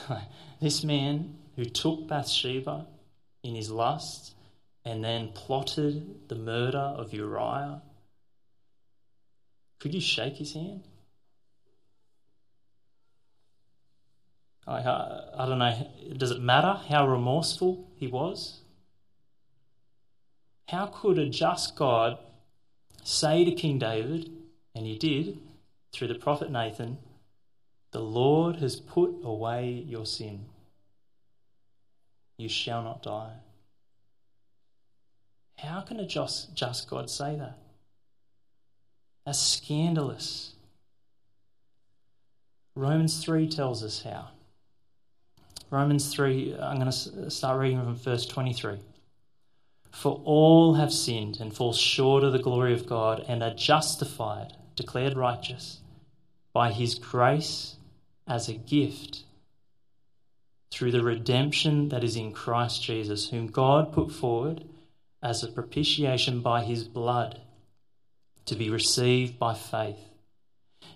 this 0.62 0.84
man 0.84 1.36
who 1.56 1.65
took 1.65 2.08
Bathsheba 2.08 2.86
in 3.44 3.56
his 3.56 3.70
lust 3.70 4.36
and 4.89 5.03
then 5.03 5.29
plotted 5.36 6.27
the 6.29 6.36
murder 6.36 6.79
of 6.79 7.13
Uriah, 7.13 7.84
could 9.79 9.93
you 9.93 10.01
shake 10.01 10.38
his 10.38 10.53
hand? 10.53 10.84
I, 14.67 14.79
I 15.38 15.46
don't 15.46 15.60
know, 15.60 15.88
does 16.17 16.31
it 16.31 16.41
matter 16.41 16.74
how 16.89 17.08
remorseful 17.08 17.88
he 17.98 18.08
was? 18.08 18.62
How 20.69 20.88
could 20.88 21.19
a 21.19 21.29
just 21.29 21.75
God 21.75 22.17
say 23.03 23.46
to 23.46 23.51
King 23.51 23.77
David, 23.77 24.31
and 24.74 24.88
he 24.88 24.98
did 24.98 25.39
through 25.93 26.08
the 26.08 26.15
prophet 26.15 26.51
Nathan, 26.51 26.98
The 27.91 28.01
Lord 28.01 28.55
has 28.58 28.75
put 28.75 29.22
away 29.24 29.86
your 29.88 30.08
sin. 30.08 30.46
You 32.38 32.50
shall 32.50 32.81
not 32.81 33.03
die. 33.03 33.34
How 35.62 35.82
can 35.82 36.00
a 36.00 36.06
just, 36.06 36.56
just 36.56 36.89
God 36.89 37.10
say 37.10 37.36
that? 37.36 37.58
That's 39.25 39.39
scandalous. 39.39 40.54
Romans 42.75 43.24
3 43.24 43.50
tells 43.50 43.84
us 43.84 44.01
how. 44.01 44.30
Romans 45.70 46.13
3, 46.13 46.56
I'm 46.60 46.80
going 46.80 46.92
to 46.92 47.30
start 47.30 47.60
reading 47.60 47.80
from 47.80 47.96
verse 47.96 48.25
23. 48.25 48.78
For 49.92 50.22
all 50.24 50.75
have 50.75 50.94
sinned 50.94 51.39
and 51.42 51.54
fall 51.54 51.74
short 51.74 52.24
of 52.24 52.32
the 52.32 52.39
glory 52.39 52.74
of 52.74 52.88
God 52.88 53.25
and 53.28 53.44
are 53.44 53.54
justified, 53.54 54.54
declared 54.75 55.18
righteous, 55.18 55.80
by 56.54 56.72
his 56.72 56.96
grace 56.96 57.75
as 58.25 58.48
a 58.48 58.54
gift 58.54 59.24
through 60.72 60.92
the 60.92 61.04
redemption 61.04 61.89
that 61.89 62.04
is 62.04 62.16
in 62.16 62.32
Christ 62.32 62.82
Jesus, 62.82 63.30
whom 63.30 63.48
God 63.48 63.92
put 63.92 64.12
forward 64.12 64.63
as 65.22 65.44
a 65.44 65.52
propitiation 65.52 66.42
by 66.42 66.64
his 66.64 66.84
blood 66.84 67.42
to 68.46 68.56
be 68.56 68.70
received 68.70 69.38
by 69.38 69.54
faith. 69.54 70.00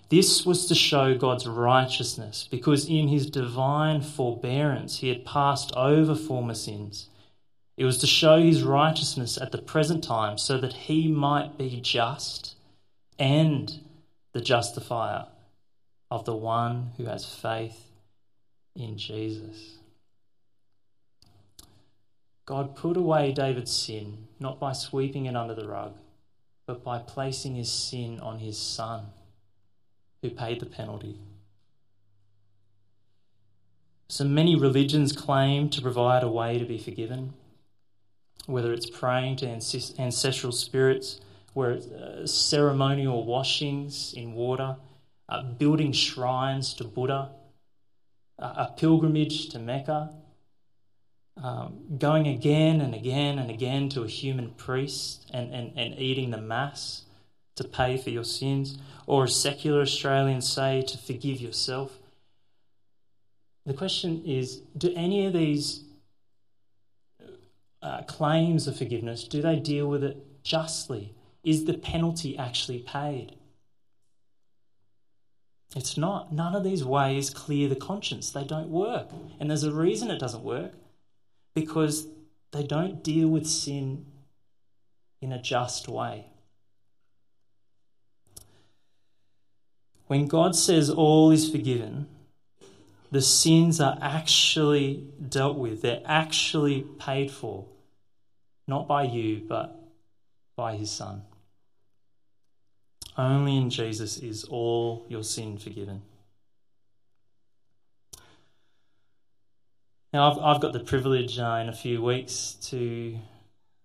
This 0.08 0.44
was 0.44 0.66
to 0.66 0.74
show 0.74 1.16
God's 1.16 1.46
righteousness, 1.46 2.48
because 2.50 2.88
in 2.88 3.08
his 3.08 3.30
divine 3.30 4.00
forbearance 4.00 4.98
he 4.98 5.08
had 5.08 5.24
passed 5.24 5.72
over 5.76 6.14
former 6.14 6.54
sins 6.54 7.08
it 7.76 7.84
was 7.84 7.98
to 7.98 8.06
show 8.06 8.40
his 8.40 8.62
righteousness 8.62 9.36
at 9.36 9.50
the 9.52 9.58
present 9.58 10.04
time 10.04 10.38
so 10.38 10.58
that 10.58 10.72
he 10.72 11.08
might 11.08 11.58
be 11.58 11.80
just 11.80 12.54
and 13.18 13.80
the 14.32 14.40
justifier 14.40 15.26
of 16.10 16.24
the 16.24 16.36
one 16.36 16.92
who 16.96 17.06
has 17.06 17.24
faith 17.24 17.90
in 18.76 18.96
Jesus. 18.96 19.78
God 22.46 22.76
put 22.76 22.96
away 22.96 23.32
David's 23.32 23.72
sin 23.72 24.28
not 24.38 24.60
by 24.60 24.72
sweeping 24.72 25.26
it 25.26 25.36
under 25.36 25.54
the 25.54 25.66
rug, 25.66 25.94
but 26.66 26.84
by 26.84 26.98
placing 26.98 27.54
his 27.54 27.72
sin 27.72 28.20
on 28.20 28.38
his 28.38 28.58
son, 28.58 29.06
who 30.22 30.30
paid 30.30 30.60
the 30.60 30.66
penalty. 30.66 31.18
So 34.08 34.24
many 34.24 34.54
religions 34.56 35.12
claim 35.12 35.70
to 35.70 35.80
provide 35.80 36.22
a 36.22 36.28
way 36.28 36.58
to 36.58 36.64
be 36.64 36.78
forgiven 36.78 37.32
whether 38.46 38.72
it's 38.72 38.88
praying 38.88 39.36
to 39.36 39.46
ancestral 39.46 40.52
spirits, 40.52 41.20
where 41.54 41.72
uh, 41.72 42.26
ceremonial 42.26 43.24
washings 43.24 44.12
in 44.14 44.34
water, 44.34 44.76
uh, 45.28 45.42
building 45.42 45.92
shrines 45.92 46.74
to 46.74 46.84
Buddha, 46.84 47.30
uh, 48.38 48.54
a 48.56 48.72
pilgrimage 48.76 49.48
to 49.50 49.58
Mecca, 49.58 50.10
um, 51.42 51.98
going 51.98 52.26
again 52.26 52.80
and 52.80 52.94
again 52.94 53.38
and 53.38 53.50
again 53.50 53.88
to 53.90 54.02
a 54.02 54.08
human 54.08 54.50
priest 54.52 55.28
and, 55.32 55.52
and, 55.52 55.72
and 55.76 55.98
eating 55.98 56.30
the 56.30 56.40
Mass 56.40 57.02
to 57.56 57.64
pay 57.64 57.96
for 57.96 58.10
your 58.10 58.24
sins, 58.24 58.78
or 59.06 59.24
as 59.24 59.36
secular 59.36 59.80
Australians 59.80 60.50
say, 60.50 60.82
to 60.82 60.98
forgive 60.98 61.40
yourself. 61.40 61.98
The 63.66 63.74
question 63.74 64.22
is 64.26 64.56
do 64.76 64.92
any 64.96 65.26
of 65.26 65.32
these 65.32 65.84
uh, 67.82 68.02
claims 68.02 68.66
of 68.66 68.76
forgiveness, 68.76 69.24
do 69.24 69.42
they 69.42 69.56
deal 69.56 69.86
with 69.86 70.02
it 70.02 70.42
justly? 70.42 71.14
Is 71.44 71.64
the 71.64 71.74
penalty 71.74 72.36
actually 72.38 72.78
paid? 72.78 73.36
It's 75.76 75.96
not. 75.96 76.32
None 76.32 76.54
of 76.54 76.64
these 76.64 76.84
ways 76.84 77.30
clear 77.30 77.68
the 77.68 77.76
conscience. 77.76 78.30
They 78.30 78.44
don't 78.44 78.70
work. 78.70 79.10
And 79.38 79.50
there's 79.50 79.64
a 79.64 79.72
reason 79.72 80.10
it 80.10 80.20
doesn't 80.20 80.44
work 80.44 80.72
because 81.54 82.06
they 82.52 82.62
don't 82.62 83.02
deal 83.02 83.28
with 83.28 83.46
sin 83.46 84.06
in 85.20 85.32
a 85.32 85.40
just 85.40 85.88
way. 85.88 86.26
When 90.06 90.26
God 90.26 90.54
says 90.54 90.90
all 90.90 91.30
is 91.30 91.50
forgiven, 91.50 92.06
the 93.10 93.22
sins 93.22 93.80
are 93.80 93.96
actually 94.02 95.06
dealt 95.28 95.56
with, 95.56 95.82
they're 95.82 96.02
actually 96.04 96.82
paid 96.98 97.30
for, 97.30 97.64
not 98.66 98.86
by 98.86 99.04
you, 99.04 99.42
but 99.48 99.80
by 100.56 100.76
his 100.76 100.90
Son. 100.90 101.22
Only 103.16 103.56
in 103.56 103.70
Jesus 103.70 104.18
is 104.18 104.44
all 104.44 105.06
your 105.08 105.22
sin 105.22 105.58
forgiven. 105.58 106.02
Now, 110.14 110.30
I've, 110.30 110.38
I've 110.38 110.60
got 110.62 110.72
the 110.72 110.78
privilege 110.78 111.40
uh, 111.40 111.58
in 111.60 111.68
a 111.68 111.72
few 111.72 112.00
weeks 112.00 112.56
to 112.68 113.18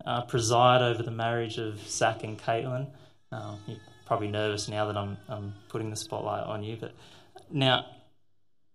uh, 0.06 0.22
preside 0.26 0.84
over 0.84 1.02
the 1.02 1.10
marriage 1.10 1.58
of 1.58 1.80
Zach 1.90 2.24
and 2.24 2.38
Caitlin. 2.38 2.86
Uh, 3.32 3.56
you're 3.66 3.80
probably 4.06 4.28
nervous 4.28 4.70
now 4.70 4.86
that 4.86 4.96
I'm, 4.96 5.18
I'm 5.28 5.56
putting 5.70 5.90
the 5.90 5.96
spotlight 5.96 6.44
on 6.44 6.62
you, 6.62 6.78
but 6.80 6.94
now, 7.50 7.88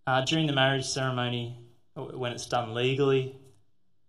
uh, 0.05 0.23
during 0.23 0.49
the 0.49 0.53
marriage 0.53 0.85
ceremony, 0.85 1.57
when 1.95 2.33
it's 2.33 2.47
done 2.47 2.75
legally 2.75 3.37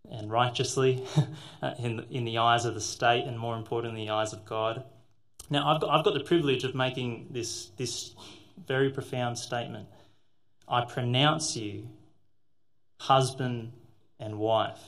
and 0.10 0.32
righteously 0.32 1.06
uh, 1.62 1.76
in, 1.78 1.98
the, 1.98 2.08
in 2.10 2.26
the 2.26 2.40
eyes 2.40 2.66
of 2.66 2.74
the 2.74 2.82
state 2.82 3.26
and 3.26 3.38
more 3.38 3.56
importantly, 3.56 4.08
the 4.08 4.12
eyes 4.12 4.34
of 4.34 4.44
God, 4.46 4.84
now 5.52 5.72
I've 5.72 5.82
got, 5.82 5.92
I've 5.92 6.04
got 6.04 6.16
the 6.16 6.24
privilege 6.24 6.64
of 6.64 6.74
making 6.74 7.28
this, 7.30 7.68
this 7.78 8.16
very 8.66 8.90
profound 8.90 9.38
statement. 9.38 9.88
I 10.68 10.84
pronounce 10.86 11.56
you 11.56 11.90
husband 12.98 13.72
and 14.20 14.40
wife. 14.40 14.80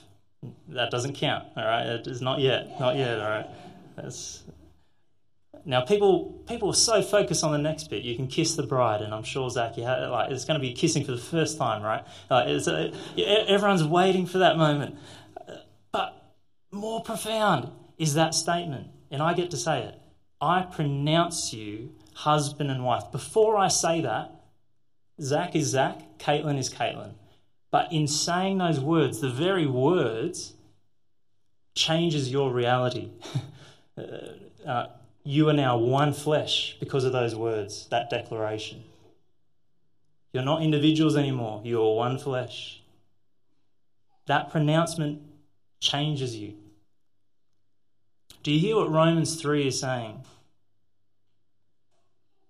That 0.70 0.92
doesn't 0.92 1.16
count, 1.16 1.46
all 1.56 1.66
right? 1.66 1.86
It 1.86 2.08
is 2.08 2.22
not 2.22 2.40
yet, 2.40 2.80
not 2.80 2.96
yet, 2.96 3.20
all 3.20 3.30
right? 3.30 3.48
That's, 3.96 4.44
now, 5.66 5.82
people 5.82 6.44
people 6.48 6.70
are 6.70 6.74
so 6.74 7.02
focused 7.02 7.44
on 7.44 7.52
the 7.52 7.58
next 7.58 7.90
bit. 7.90 8.04
You 8.04 8.16
can 8.16 8.28
kiss 8.28 8.56
the 8.56 8.64
bride, 8.64 9.02
and 9.02 9.14
I'm 9.14 9.24
sure 9.24 9.50
Zach, 9.50 9.76
you 9.76 9.84
had, 9.84 10.08
like 10.08 10.32
it's 10.32 10.46
going 10.46 10.60
to 10.60 10.66
be 10.66 10.74
kissing 10.74 11.04
for 11.04 11.12
the 11.12 11.18
first 11.18 11.58
time, 11.58 11.82
right? 11.84 12.06
Like, 12.30 12.48
a, 12.48 12.92
uh, 12.92 12.92
everyone's 13.18 13.84
waiting 13.84 14.28
for 14.28 14.38
that 14.38 14.58
moment. 14.58 14.96
But 15.92 16.14
more 16.72 17.02
profound 17.02 17.70
is 17.98 18.14
that 18.14 18.34
statement, 18.34 18.88
and 19.12 19.22
I 19.22 19.34
get 19.34 19.52
to 19.52 19.58
say 19.58 19.82
it. 19.82 20.00
I 20.40 20.62
pronounce 20.62 21.52
you 21.52 21.96
husband 22.14 22.72
and 22.72 22.86
wife. 22.86 23.12
Before 23.12 23.58
I 23.58 23.68
say 23.68 24.02
that, 24.02 24.32
Zach 25.20 25.56
is 25.56 25.68
Zach, 25.68 26.18
Caitlin 26.20 26.58
is 26.58 26.70
Caitlin. 26.70 27.14
But 27.72 27.92
in 27.92 28.08
saying 28.08 28.58
those 28.58 28.80
words, 28.80 29.20
the 29.20 29.30
very 29.30 29.66
words 29.66 30.54
changes 31.76 32.32
your 32.32 32.52
reality. 32.52 33.12
uh, 34.68 34.88
you 35.24 35.50
are 35.50 35.54
now 35.54 35.78
one 35.78 36.14
flesh 36.14 36.78
because 36.80 37.04
of 37.04 37.12
those 37.12 37.36
words, 37.36 37.88
that 37.90 38.10
declaration. 38.10 38.84
You're 40.32 40.44
not 40.44 40.62
individuals 40.62 41.16
anymore, 41.16 41.62
you 41.64 41.82
are 41.82 41.96
one 41.96 42.18
flesh. 42.18 42.82
That 44.28 44.52
pronouncement 44.52 45.22
changes 45.80 46.36
you. 46.36 46.54
Do 48.44 48.52
you 48.52 48.60
hear 48.60 48.76
what 48.76 48.90
Romans 48.90 49.42
3 49.42 49.68
is 49.68 49.80
saying? 49.80 50.24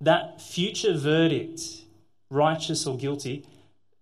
That 0.01 0.41
future 0.41 0.95
verdict, 0.95 1.61
righteous 2.29 2.85
or 2.85 2.97
guilty, 2.97 3.45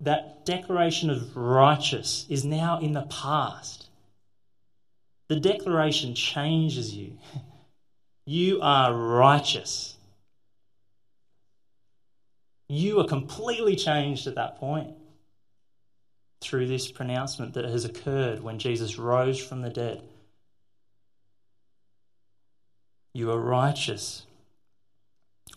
that 0.01 0.45
declaration 0.45 1.09
of 1.09 1.35
righteous 1.35 2.25
is 2.29 2.43
now 2.45 2.79
in 2.79 2.93
the 2.93 3.03
past. 3.03 3.87
The 5.27 5.39
declaration 5.39 6.13
changes 6.15 6.93
you. 6.93 7.17
You 8.27 8.59
are 8.59 8.91
righteous. 8.91 9.97
You 12.67 12.99
are 12.99 13.07
completely 13.07 13.75
changed 13.75 14.25
at 14.25 14.33
that 14.33 14.59
point 14.59 14.95
through 16.41 16.67
this 16.67 16.91
pronouncement 16.91 17.53
that 17.53 17.65
has 17.65 17.85
occurred 17.85 18.41
when 18.41 18.57
Jesus 18.57 18.97
rose 18.97 19.37
from 19.37 19.61
the 19.61 19.69
dead. 19.69 20.01
You 23.13 23.31
are 23.31 23.39
righteous. 23.39 24.25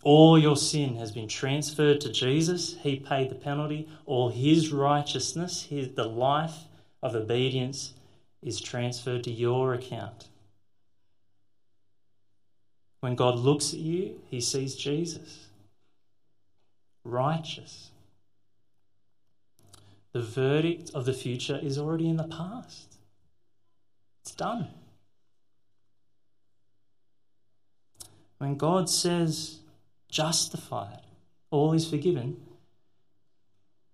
All 0.01 0.39
your 0.39 0.55
sin 0.55 0.95
has 0.95 1.11
been 1.11 1.27
transferred 1.27 1.99
to 2.01 2.11
Jesus. 2.11 2.77
He 2.81 2.95
paid 2.97 3.29
the 3.29 3.35
penalty. 3.35 3.89
All 4.05 4.29
his 4.29 4.71
righteousness, 4.71 5.63
his, 5.63 5.89
the 5.89 6.05
life 6.05 6.55
of 7.03 7.15
obedience, 7.15 7.93
is 8.41 8.61
transferred 8.61 9.23
to 9.25 9.31
your 9.31 9.73
account. 9.73 10.29
When 13.01 13.15
God 13.15 13.37
looks 13.37 13.73
at 13.73 13.79
you, 13.79 14.21
he 14.29 14.41
sees 14.41 14.75
Jesus, 14.75 15.47
righteous. 17.03 17.91
The 20.11 20.21
verdict 20.21 20.91
of 20.93 21.05
the 21.05 21.13
future 21.13 21.59
is 21.61 21.77
already 21.77 22.09
in 22.09 22.17
the 22.17 22.23
past, 22.23 22.95
it's 24.21 24.33
done. 24.33 24.69
When 28.37 28.55
God 28.55 28.89
says, 28.89 29.58
justified, 30.09 31.01
all 31.51 31.73
is 31.73 31.89
forgiven, 31.89 32.37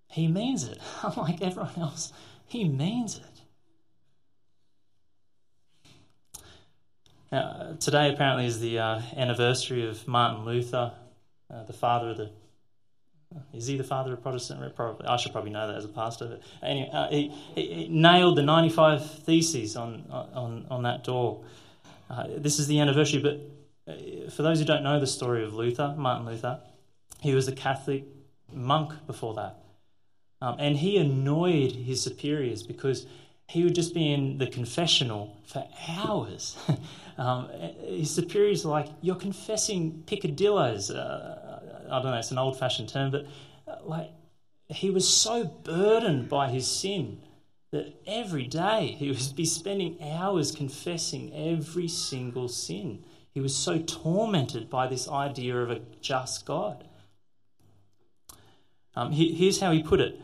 he 0.07 0.27
means 0.27 0.63
it. 0.63 0.79
Unlike 1.03 1.41
everyone 1.41 1.73
else, 1.77 2.13
he 2.47 2.63
means 2.63 3.17
it. 3.17 3.23
Now, 7.31 7.75
today 7.79 8.13
apparently 8.13 8.45
is 8.45 8.59
the 8.59 8.79
uh, 8.79 9.01
anniversary 9.17 9.85
of 9.87 10.07
Martin 10.07 10.45
Luther, 10.45 10.93
uh, 11.53 11.63
the 11.63 11.73
father 11.73 12.09
of 12.11 12.17
the. 12.17 12.29
Is 13.53 13.67
he 13.67 13.75
the 13.75 13.83
father 13.83 14.13
of 14.13 14.21
Protestant? 14.21 14.73
Probably. 14.75 15.05
I 15.05 15.17
should 15.17 15.33
probably 15.33 15.51
know 15.51 15.67
that 15.67 15.75
as 15.75 15.83
a 15.83 15.89
pastor. 15.89 16.27
But 16.27 16.41
anyway, 16.63 16.89
uh, 16.93 17.09
he, 17.09 17.33
he, 17.55 17.87
nailed 17.89 18.37
the 18.37 18.43
95 18.43 19.23
theses 19.23 19.75
on, 19.75 20.05
on, 20.09 20.65
on 20.69 20.83
that 20.83 21.03
door. 21.03 21.43
Uh, 22.09 22.27
this 22.37 22.59
is 22.59 22.67
the 22.67 22.79
anniversary, 22.79 23.21
but 23.21 23.41
for 23.85 24.41
those 24.41 24.59
who 24.59 24.65
don't 24.65 24.83
know 24.83 24.99
the 24.99 25.07
story 25.07 25.43
of 25.43 25.53
Luther, 25.53 25.93
Martin 25.97 26.25
Luther, 26.25 26.59
he 27.21 27.33
was 27.33 27.47
a 27.47 27.51
Catholic 27.51 28.05
monk 28.51 28.93
before 29.07 29.35
that. 29.35 29.57
Um, 30.41 30.57
and 30.59 30.77
he 30.77 30.97
annoyed 30.97 31.71
his 31.71 32.01
superiors 32.01 32.63
because 32.63 33.05
he 33.47 33.63
would 33.63 33.75
just 33.75 33.93
be 33.93 34.11
in 34.11 34.37
the 34.37 34.47
confessional 34.47 35.37
for 35.45 35.67
hours. 35.87 36.57
um, 37.17 37.49
his 37.87 38.11
superiors 38.11 38.65
are 38.65 38.69
like, 38.69 38.87
You're 39.01 39.15
confessing 39.15 40.03
peccadilloes. 40.05 40.91
Uh, 40.91 41.59
I 41.89 42.01
don't 42.01 42.11
know, 42.11 42.17
it's 42.17 42.31
an 42.31 42.37
old 42.37 42.57
fashioned 42.57 42.89
term, 42.89 43.11
but 43.11 43.25
uh, 43.67 43.77
like, 43.83 44.09
he 44.67 44.89
was 44.89 45.07
so 45.07 45.43
burdened 45.43 46.27
by 46.27 46.49
his 46.49 46.67
sin 46.67 47.21
that 47.71 47.93
every 48.07 48.47
day 48.47 48.95
he 48.97 49.09
would 49.09 49.35
be 49.35 49.45
spending 49.45 50.01
hours 50.01 50.51
confessing 50.51 51.31
every 51.33 51.87
single 51.87 52.47
sin. 52.47 53.03
He 53.35 53.41
was 53.41 53.53
so 53.53 53.79
tormented 53.79 54.69
by 54.69 54.87
this 54.87 55.09
idea 55.09 55.57
of 55.57 55.69
a 55.69 55.81
just 55.99 56.45
God. 56.45 56.85
Um, 58.95 59.11
he, 59.11 59.33
here's 59.33 59.59
how 59.59 59.73
he 59.73 59.83
put 59.83 59.99
it 59.99 60.19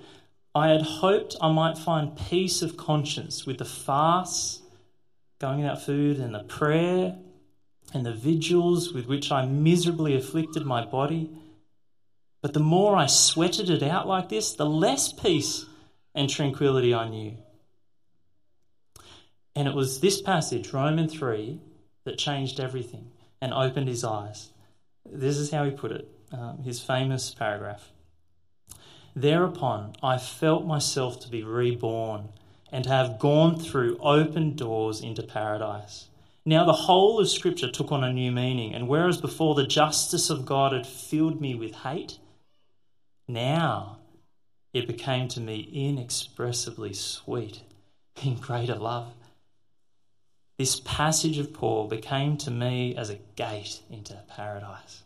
I 0.55 0.69
had 0.69 0.81
hoped 0.81 1.35
I 1.41 1.51
might 1.51 1.77
find 1.77 2.17
peace 2.17 2.61
of 2.61 2.77
conscience 2.77 3.45
with 3.45 3.57
the 3.57 3.65
fast, 3.65 4.61
going 5.39 5.59
without 5.59 5.81
food, 5.81 6.19
and 6.19 6.33
the 6.33 6.45
prayer 6.45 7.17
and 7.93 8.05
the 8.05 8.13
vigils 8.13 8.93
with 8.93 9.07
which 9.07 9.29
I 9.29 9.45
miserably 9.45 10.15
afflicted 10.15 10.65
my 10.65 10.85
body. 10.85 11.29
But 12.41 12.53
the 12.53 12.61
more 12.61 12.95
I 12.95 13.07
sweated 13.07 13.69
it 13.69 13.83
out 13.83 14.07
like 14.07 14.29
this, 14.29 14.53
the 14.53 14.65
less 14.65 15.11
peace 15.11 15.65
and 16.15 16.29
tranquility 16.29 16.93
I 16.93 17.09
knew. 17.09 17.37
And 19.53 19.67
it 19.67 19.75
was 19.75 19.99
this 19.99 20.21
passage, 20.21 20.71
Romans 20.71 21.13
3, 21.13 21.59
that 22.03 22.17
changed 22.17 22.59
everything 22.59 23.11
and 23.41 23.53
opened 23.53 23.87
his 23.87 24.03
eyes. 24.03 24.49
This 25.05 25.37
is 25.37 25.51
how 25.51 25.63
he 25.63 25.71
put 25.71 25.91
it, 25.91 26.07
um, 26.31 26.59
his 26.63 26.79
famous 26.79 27.33
paragraph. 27.33 27.91
Thereupon 29.15 29.93
I 30.01 30.17
felt 30.17 30.65
myself 30.65 31.19
to 31.21 31.29
be 31.29 31.43
reborn 31.43 32.29
and 32.71 32.85
to 32.85 32.89
have 32.89 33.19
gone 33.19 33.59
through 33.59 33.97
open 33.97 34.55
doors 34.55 35.01
into 35.01 35.23
paradise. 35.23 36.07
Now 36.45 36.63
the 36.65 36.73
whole 36.73 37.19
of 37.19 37.29
Scripture 37.29 37.69
took 37.69 37.91
on 37.91 38.03
a 38.03 38.13
new 38.13 38.31
meaning, 38.31 38.73
and 38.73 38.87
whereas 38.87 39.19
before 39.19 39.53
the 39.53 39.67
justice 39.67 40.29
of 40.29 40.45
God 40.45 40.71
had 40.71 40.87
filled 40.87 41.41
me 41.41 41.53
with 41.53 41.75
hate, 41.75 42.17
now 43.27 43.97
it 44.73 44.87
became 44.87 45.27
to 45.29 45.41
me 45.41 45.69
inexpressibly 45.73 46.93
sweet 46.93 47.61
in 48.23 48.35
greater 48.35 48.75
love 48.75 49.13
this 50.57 50.79
passage 50.79 51.37
of 51.37 51.53
Paul 51.53 51.87
became 51.87 52.37
to 52.37 52.51
me 52.51 52.95
as 52.95 53.09
a 53.09 53.19
gate 53.35 53.81
into 53.89 54.13
paradise. 54.27 55.03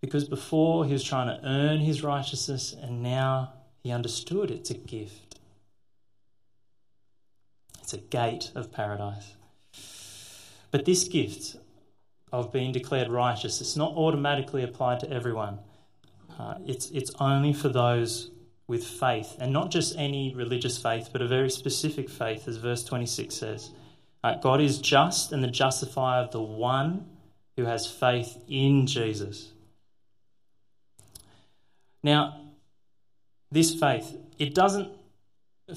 Because 0.00 0.24
before 0.28 0.84
he 0.84 0.92
was 0.92 1.04
trying 1.04 1.28
to 1.28 1.46
earn 1.46 1.78
his 1.78 2.02
righteousness, 2.02 2.72
and 2.72 3.02
now 3.02 3.52
he 3.82 3.92
understood 3.92 4.50
it's 4.50 4.70
a 4.70 4.74
gift. 4.74 5.38
It's 7.80 7.92
a 7.92 7.98
gate 7.98 8.50
of 8.54 8.72
paradise. 8.72 9.34
But 10.72 10.84
this 10.84 11.04
gift 11.04 11.56
of 12.32 12.52
being 12.52 12.72
declared 12.72 13.08
righteous, 13.08 13.60
it's 13.60 13.76
not 13.76 13.92
automatically 13.94 14.64
applied 14.64 15.00
to 15.00 15.10
everyone. 15.10 15.58
Uh, 16.38 16.54
it's, 16.66 16.90
it's 16.90 17.12
only 17.20 17.52
for 17.52 17.68
those 17.68 18.31
with 18.72 18.84
faith, 18.86 19.36
and 19.38 19.52
not 19.52 19.70
just 19.70 19.94
any 19.98 20.34
religious 20.34 20.78
faith, 20.78 21.10
but 21.12 21.20
a 21.20 21.28
very 21.28 21.50
specific 21.50 22.08
faith, 22.08 22.48
as 22.48 22.56
verse 22.56 22.82
26 22.82 23.34
says. 23.34 23.70
Uh, 24.24 24.36
God 24.36 24.62
is 24.62 24.78
just 24.78 25.30
and 25.30 25.44
the 25.44 25.48
justifier 25.48 26.22
of 26.22 26.30
the 26.30 26.40
one 26.40 27.04
who 27.54 27.66
has 27.66 27.86
faith 27.86 28.42
in 28.48 28.86
Jesus. 28.86 29.52
Now, 32.02 32.40
this 33.50 33.74
faith, 33.78 34.16
it 34.38 34.54
doesn't, 34.54 34.88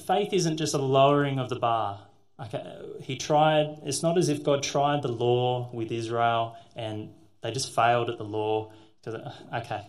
faith 0.06 0.32
isn't 0.32 0.56
just 0.56 0.72
a 0.72 0.78
lowering 0.78 1.38
of 1.38 1.50
the 1.50 1.56
bar. 1.56 2.00
Okay, 2.40 2.64
he 3.02 3.16
tried, 3.16 3.78
it's 3.84 4.02
not 4.02 4.16
as 4.16 4.30
if 4.30 4.42
God 4.42 4.62
tried 4.62 5.02
the 5.02 5.12
law 5.12 5.68
with 5.70 5.92
Israel 5.92 6.56
and 6.74 7.10
they 7.42 7.50
just 7.50 7.74
failed 7.74 8.08
at 8.08 8.16
the 8.16 8.24
law. 8.24 8.72
Okay, 9.06 9.86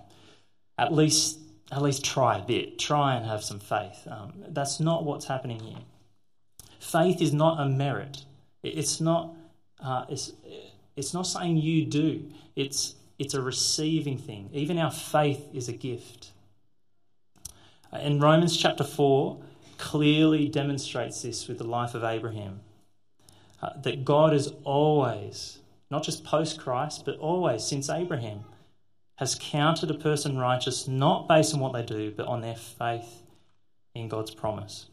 at 0.78 0.92
least, 0.92 1.40
at 1.72 1.82
least 1.82 2.06
try 2.06 2.38
a 2.38 2.42
bit. 2.42 2.80
Try 2.80 3.16
and 3.16 3.26
have 3.26 3.44
some 3.44 3.60
faith. 3.60 4.08
Um, 4.10 4.34
that's 4.50 4.80
not 4.80 5.04
what's 5.04 5.26
happening 5.26 5.60
here. 5.60 5.80
Faith 6.80 7.22
is 7.22 7.34
not 7.34 7.60
a 7.60 7.68
merit. 7.68 8.26
It's 8.64 9.02
not, 9.02 9.36
uh, 9.84 10.06
it's, 10.10 10.32
it's 10.96 11.14
not 11.14 11.28
something 11.28 11.58
you 11.58 11.86
do. 11.86 12.30
It's, 12.56 12.96
it's 13.20 13.34
a 13.34 13.42
receiving 13.42 14.18
thing. 14.18 14.50
Even 14.54 14.78
our 14.78 14.92
faith 14.92 15.50
is 15.54 15.68
a 15.68 15.74
gift. 15.74 16.32
In 18.02 18.20
Romans 18.20 18.56
chapter 18.56 18.84
4, 18.84 19.38
clearly 19.78 20.48
demonstrates 20.48 21.22
this 21.22 21.48
with 21.48 21.58
the 21.58 21.64
life 21.64 21.96
of 21.96 22.04
Abraham. 22.04 22.62
Uh, 23.62 23.70
that 23.82 24.06
God 24.06 24.34
is 24.34 24.54
always, 24.64 25.60
not 25.90 26.04
just 26.04 26.24
post 26.24 26.60
Christ, 26.60 27.06
but 27.06 27.18
always 27.18 27.64
since 27.64 27.90
Abraham, 27.90 28.46
has 29.18 29.38
counted 29.40 29.92
a 29.92 29.96
person 29.96 30.38
righteous 30.38 30.88
not 30.88 31.28
based 31.28 31.54
on 31.54 31.60
what 31.60 31.74
they 31.74 31.84
do, 31.84 32.12
but 32.16 32.28
on 32.28 32.42
their 32.42 32.56
faith 32.56 33.24
in 33.94 34.08
God's 34.08 34.34
promise. 34.34 34.88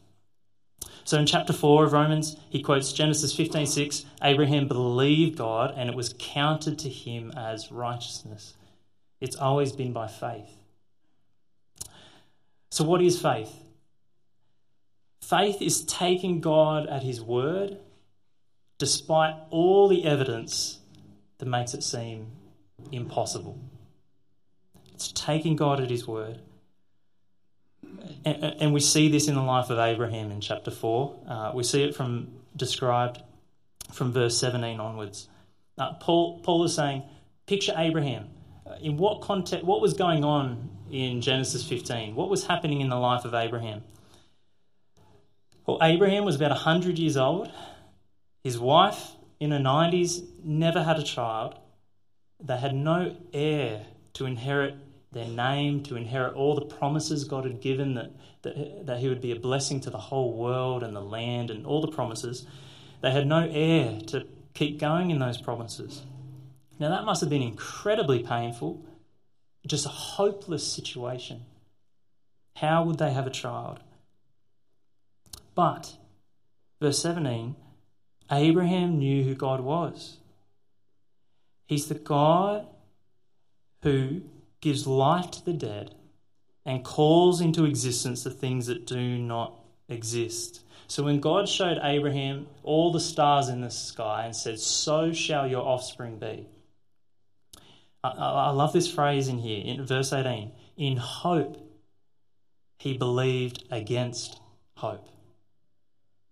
So 1.03 1.19
in 1.19 1.25
chapter 1.27 1.53
4 1.53 1.85
of 1.85 1.93
Romans, 1.93 2.35
he 2.49 2.61
quotes 2.61 2.91
Genesis 2.91 3.35
15:6, 3.35 4.05
Abraham 4.23 4.67
believed 4.67 5.37
God 5.37 5.73
and 5.77 5.89
it 5.89 5.95
was 5.95 6.15
counted 6.17 6.79
to 6.79 6.89
him 6.89 7.31
as 7.37 7.71
righteousness. 7.71 8.55
It's 9.21 9.35
always 9.35 9.71
been 9.71 9.93
by 9.93 10.07
faith. 10.07 10.57
So 12.71 12.83
what 12.83 13.01
is 13.01 13.21
faith? 13.21 13.63
Faith 15.21 15.61
is 15.61 15.85
taking 15.85 16.41
God 16.41 16.87
at 16.87 17.03
his 17.03 17.21
word 17.21 17.77
despite 18.77 19.35
all 19.51 19.87
the 19.87 20.03
evidence 20.03 20.79
that 21.37 21.45
makes 21.45 21.73
it 21.73 21.83
seem 21.83 22.31
impossible. 22.91 23.59
It's 24.95 25.11
taking 25.11 25.57
God 25.57 25.81
at 25.81 25.89
his 25.89 26.07
word. 26.07 26.39
And, 28.23 28.43
and 28.43 28.73
we 28.73 28.79
see 28.79 29.09
this 29.09 29.27
in 29.27 29.35
the 29.35 29.41
life 29.41 29.69
of 29.69 29.77
Abraham 29.77 30.31
in 30.31 30.39
chapter 30.39 30.71
4. 30.71 31.19
Uh, 31.27 31.51
we 31.53 31.63
see 31.63 31.83
it 31.83 31.93
from 31.93 32.29
described 32.55 33.21
from 33.91 34.13
verse 34.13 34.37
17 34.37 34.79
onwards. 34.79 35.27
Uh, 35.77 35.95
Paul, 35.95 36.39
Paul 36.39 36.63
is 36.63 36.73
saying, 36.73 37.03
picture 37.45 37.73
Abraham. 37.75 38.29
Uh, 38.65 38.75
in 38.81 38.95
what 38.95 39.19
context, 39.19 39.65
what 39.65 39.81
was 39.81 39.93
going 39.93 40.23
on 40.23 40.69
in 40.89 41.19
Genesis 41.19 41.67
15? 41.67 42.15
What 42.15 42.29
was 42.29 42.47
happening 42.47 42.79
in 42.79 42.87
the 42.87 42.95
life 42.95 43.25
of 43.25 43.33
Abraham? 43.33 43.83
Well, 45.65 45.79
Abraham 45.81 46.23
was 46.23 46.37
about 46.37 46.51
100 46.51 46.97
years 46.97 47.17
old. 47.17 47.51
His 48.45 48.57
wife, 48.57 49.11
in 49.41 49.51
her 49.51 49.59
90s, 49.59 50.25
never 50.41 50.81
had 50.81 50.97
a 50.97 51.03
child. 51.03 51.55
They 52.41 52.55
had 52.55 52.73
no 52.73 53.17
heir 53.33 53.85
to 54.13 54.25
inherit 54.25 54.75
their 55.15 55.27
name, 55.27 55.81
to 55.83 55.95
inherit 55.95 56.35
all 56.35 56.55
the 56.55 56.65
promises 56.65 57.23
God 57.23 57.45
had 57.45 57.61
given 57.61 57.95
that, 57.95 58.11
that, 58.41 58.85
that 58.85 58.99
he 58.99 59.07
would 59.07 59.21
be 59.21 59.31
a 59.31 59.39
blessing 59.39 59.79
to 59.81 59.89
the 59.89 59.97
whole 59.97 60.33
world 60.33 60.83
and 60.83 60.93
the 60.93 61.01
land 61.01 61.49
and 61.49 61.65
all 61.65 61.81
the 61.81 61.87
promises. 61.87 62.45
They 63.01 63.11
had 63.11 63.25
no 63.25 63.49
heir 63.49 63.99
to 64.07 64.27
keep 64.53 64.77
going 64.77 65.11
in 65.11 65.19
those 65.19 65.41
promises. 65.41 66.03
Now, 66.79 66.89
that 66.89 67.05
must 67.05 67.21
have 67.21 67.29
been 67.29 67.41
incredibly 67.41 68.23
painful, 68.23 68.85
just 69.65 69.85
a 69.85 69.89
hopeless 69.89 70.69
situation. 70.69 71.45
How 72.57 72.83
would 72.83 72.97
they 72.97 73.11
have 73.11 73.25
a 73.25 73.31
child? 73.31 73.79
But, 75.55 75.95
verse 76.81 77.01
17, 77.01 77.55
Abraham 78.29 78.99
knew 78.99 79.23
who 79.23 79.33
God 79.33 79.61
was. 79.61 80.17
He's 81.67 81.87
the 81.87 81.95
God 81.95 82.67
who 83.81 84.23
gives 84.65 84.87
life 84.87 85.29
to 85.29 85.45
the 85.45 85.53
dead 85.53 85.93
and 86.65 86.83
calls 86.83 87.39
into 87.39 87.65
existence 87.65 88.23
the 88.23 88.31
things 88.31 88.65
that 88.65 88.87
do 88.87 89.19
not 89.19 89.53
exist. 89.87 90.63
So 90.87 91.03
when 91.03 91.19
God 91.19 91.47
showed 91.47 91.77
Abraham 91.83 92.47
all 92.63 92.91
the 92.91 92.99
stars 92.99 93.47
in 93.47 93.61
the 93.61 93.69
sky 93.69 94.25
and 94.25 94.35
said, 94.35 94.59
So 94.59 95.13
shall 95.13 95.45
your 95.45 95.63
offspring 95.63 96.17
be. 96.17 96.47
I, 98.03 98.09
I 98.09 98.49
love 98.49 98.73
this 98.73 98.91
phrase 98.91 99.27
in 99.27 99.37
here, 99.37 99.63
in 99.63 99.85
verse 99.85 100.11
18. 100.11 100.51
In 100.77 100.97
hope, 100.97 101.57
he 102.79 102.97
believed 102.97 103.65
against 103.69 104.41
hope. 104.77 105.07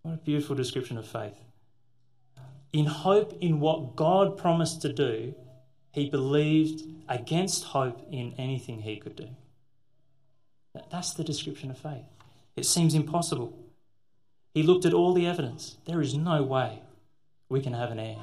What 0.01 0.15
a 0.15 0.17
beautiful 0.17 0.55
description 0.55 0.97
of 0.97 1.07
faith. 1.07 1.37
In 2.71 2.87
hope 2.87 3.37
in 3.41 3.59
what 3.59 3.95
God 3.95 4.39
promised 4.39 4.81
to 4.81 4.91
do, 4.91 5.35
he 5.93 6.09
believed 6.09 6.83
against 7.07 7.65
hope 7.65 8.05
in 8.11 8.33
anything 8.37 8.81
he 8.81 8.97
could 8.97 9.15
do. 9.15 9.29
That's 10.91 11.13
the 11.13 11.23
description 11.23 11.69
of 11.69 11.77
faith. 11.77 12.05
It 12.55 12.65
seems 12.65 12.95
impossible. 12.95 13.57
He 14.55 14.63
looked 14.63 14.85
at 14.85 14.93
all 14.93 15.13
the 15.13 15.27
evidence. 15.27 15.77
There 15.85 16.01
is 16.01 16.15
no 16.15 16.41
way 16.41 16.79
we 17.47 17.61
can 17.61 17.73
have 17.73 17.91
an 17.91 17.99
heir. 17.99 18.17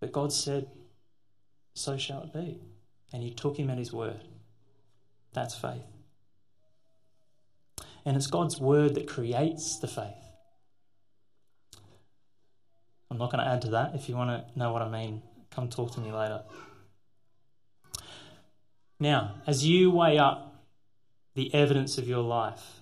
But 0.00 0.12
God 0.12 0.32
said, 0.32 0.66
So 1.74 1.98
shall 1.98 2.22
it 2.22 2.32
be. 2.32 2.58
And 3.12 3.22
he 3.22 3.30
took 3.30 3.58
him 3.58 3.68
at 3.68 3.76
his 3.76 3.92
word. 3.92 4.24
That's 5.34 5.54
faith. 5.54 5.84
And 8.06 8.16
it's 8.16 8.28
God's 8.28 8.58
word 8.58 8.94
that 8.94 9.06
creates 9.06 9.78
the 9.78 9.88
faith. 9.88 10.14
I'm 13.10 13.18
not 13.18 13.30
going 13.30 13.44
to 13.44 13.50
add 13.50 13.60
to 13.62 13.70
that. 13.70 13.94
If 13.94 14.08
you 14.08 14.16
want 14.16 14.30
to 14.30 14.58
know 14.58 14.72
what 14.72 14.80
I 14.80 14.88
mean, 14.88 15.22
come 15.50 15.68
talk 15.68 15.92
to 15.94 16.00
me 16.00 16.12
later. 16.12 16.42
Now, 18.98 19.36
as 19.46 19.66
you 19.66 19.90
weigh 19.90 20.18
up 20.18 20.62
the 21.34 21.52
evidence 21.54 21.98
of 21.98 22.06
your 22.06 22.22
life, 22.22 22.80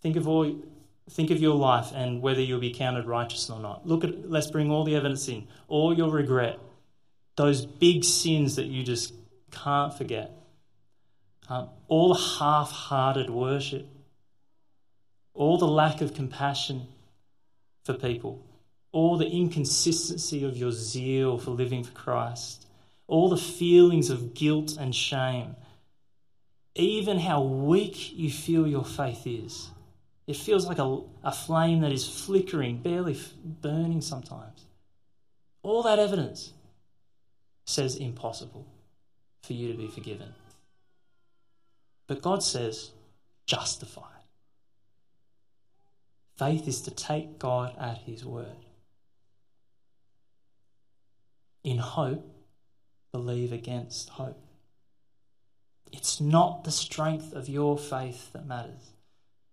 think 0.00 0.16
of 0.16 0.28
all 0.28 0.62
think 1.10 1.30
of 1.30 1.40
your 1.40 1.54
life 1.54 1.92
and 1.94 2.22
whether 2.22 2.40
you'll 2.40 2.60
be 2.60 2.72
counted 2.72 3.06
righteous 3.06 3.50
or 3.50 3.60
not. 3.60 3.86
Look 3.86 4.04
at 4.04 4.30
let's 4.30 4.50
bring 4.50 4.70
all 4.70 4.84
the 4.84 4.96
evidence 4.96 5.28
in, 5.28 5.46
all 5.68 5.96
your 5.96 6.10
regret, 6.10 6.58
those 7.36 7.66
big 7.66 8.04
sins 8.04 8.56
that 8.56 8.66
you 8.66 8.82
just 8.82 9.14
can't 9.50 9.92
forget, 9.92 10.32
um, 11.48 11.68
all 11.88 12.14
the 12.14 12.20
half-hearted 12.20 13.30
worship, 13.30 13.86
all 15.34 15.58
the 15.58 15.66
lack 15.66 16.00
of 16.00 16.14
compassion 16.14 16.88
for 17.84 17.92
people, 17.94 18.42
all 18.94 19.18
the 19.18 19.28
inconsistency 19.28 20.44
of 20.44 20.56
your 20.56 20.70
zeal 20.70 21.36
for 21.36 21.50
living 21.50 21.82
for 21.82 21.90
Christ, 21.90 22.64
all 23.08 23.28
the 23.28 23.36
feelings 23.36 24.08
of 24.08 24.34
guilt 24.34 24.76
and 24.78 24.94
shame, 24.94 25.56
even 26.76 27.18
how 27.18 27.42
weak 27.42 28.16
you 28.16 28.30
feel 28.30 28.68
your 28.68 28.84
faith 28.84 29.26
is. 29.26 29.70
It 30.28 30.36
feels 30.36 30.66
like 30.66 30.78
a, 30.78 31.00
a 31.24 31.32
flame 31.32 31.80
that 31.80 31.90
is 31.90 32.08
flickering, 32.08 32.78
barely 32.78 33.20
burning 33.44 34.00
sometimes. 34.00 34.64
All 35.64 35.82
that 35.82 35.98
evidence 35.98 36.52
says 37.66 37.96
impossible 37.96 38.64
for 39.42 39.54
you 39.54 39.72
to 39.72 39.76
be 39.76 39.88
forgiven. 39.88 40.34
But 42.06 42.22
God 42.22 42.44
says 42.44 42.92
justified. 43.44 44.06
Faith 46.38 46.68
is 46.68 46.80
to 46.82 46.92
take 46.92 47.40
God 47.40 47.74
at 47.76 47.98
His 47.98 48.24
word. 48.24 48.63
In 51.64 51.78
hope, 51.78 52.24
believe 53.12 53.52
against 53.52 54.10
hope. 54.10 54.40
It's 55.92 56.20
not 56.20 56.64
the 56.64 56.70
strength 56.70 57.32
of 57.32 57.48
your 57.48 57.78
faith 57.78 58.32
that 58.32 58.46
matters. 58.46 58.92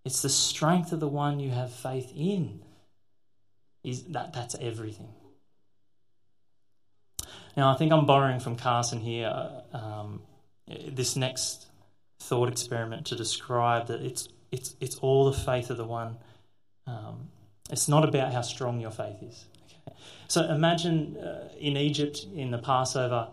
It's 0.03 0.21
the 0.21 0.29
strength 0.29 0.91
of 0.91 0.99
the 0.99 1.07
one 1.07 1.39
you 1.39 1.51
have 1.51 1.71
faith 1.71 2.11
in. 2.15 2.61
Is 3.83 4.03
that 4.05 4.33
that's 4.33 4.55
everything. 4.59 5.09
Now 7.57 7.71
I 7.71 7.77
think 7.77 7.91
I'm 7.91 8.05
borrowing 8.05 8.39
from 8.39 8.55
Carson 8.55 8.99
here. 8.99 9.49
Um, 9.73 10.21
this 10.67 11.15
next 11.15 11.65
thought 12.19 12.49
experiment 12.49 13.07
to 13.07 13.15
describe 13.15 13.87
that 13.87 14.01
it's 14.01 14.29
it's 14.51 14.75
it's 14.79 14.95
all 14.97 15.25
the 15.25 15.37
faith 15.37 15.69
of 15.69 15.77
the 15.77 15.85
one 15.85 16.17
um, 16.87 17.29
it's 17.69 17.87
not 17.87 18.07
about 18.07 18.33
how 18.33 18.41
strong 18.41 18.79
your 18.79 18.91
faith 18.91 19.21
is. 19.21 19.45
So 20.27 20.43
imagine 20.49 21.17
uh, 21.17 21.49
in 21.59 21.75
Egypt 21.77 22.25
in 22.33 22.51
the 22.51 22.57
Passover, 22.57 23.27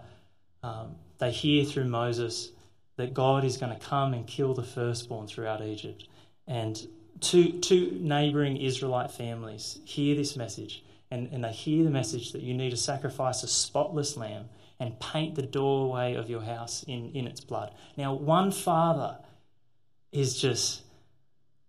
um, 0.63 0.97
they 1.19 1.31
hear 1.31 1.65
through 1.65 1.85
Moses 1.85 2.51
that 2.97 3.15
God 3.15 3.45
is 3.45 3.57
going 3.57 3.73
to 3.73 3.85
come 3.85 4.13
and 4.15 4.27
kill 4.27 4.55
the 4.55 4.65
firstborn 4.65 5.27
throughout 5.29 5.63
Egypt. 5.63 6.09
And 6.47 6.89
two, 7.21 7.61
two 7.61 7.97
neighboring 8.01 8.57
Israelite 8.57 9.11
families 9.11 9.79
hear 9.85 10.17
this 10.17 10.37
message, 10.37 10.83
and, 11.11 11.29
and 11.33 11.45
they 11.45 11.53
hear 11.53 11.85
the 11.85 11.91
message 11.91 12.33
that 12.33 12.43
you 12.43 12.55
need 12.55 12.71
to 12.71 12.77
sacrifice 12.77 13.43
a 13.43 13.49
spotless 13.49 14.17
lamb 14.17 14.49
and 14.81 14.99
paint 15.01 15.35
the 15.35 15.43
doorway 15.43 16.15
of 16.15 16.29
your 16.29 16.43
house 16.43 16.85
in, 16.85 17.11
in 17.13 17.27
its 17.27 17.41
blood. 17.41 17.73
Now, 17.97 18.15
one 18.15 18.51
father 18.51 19.19
is 20.13 20.41
just 20.41 20.83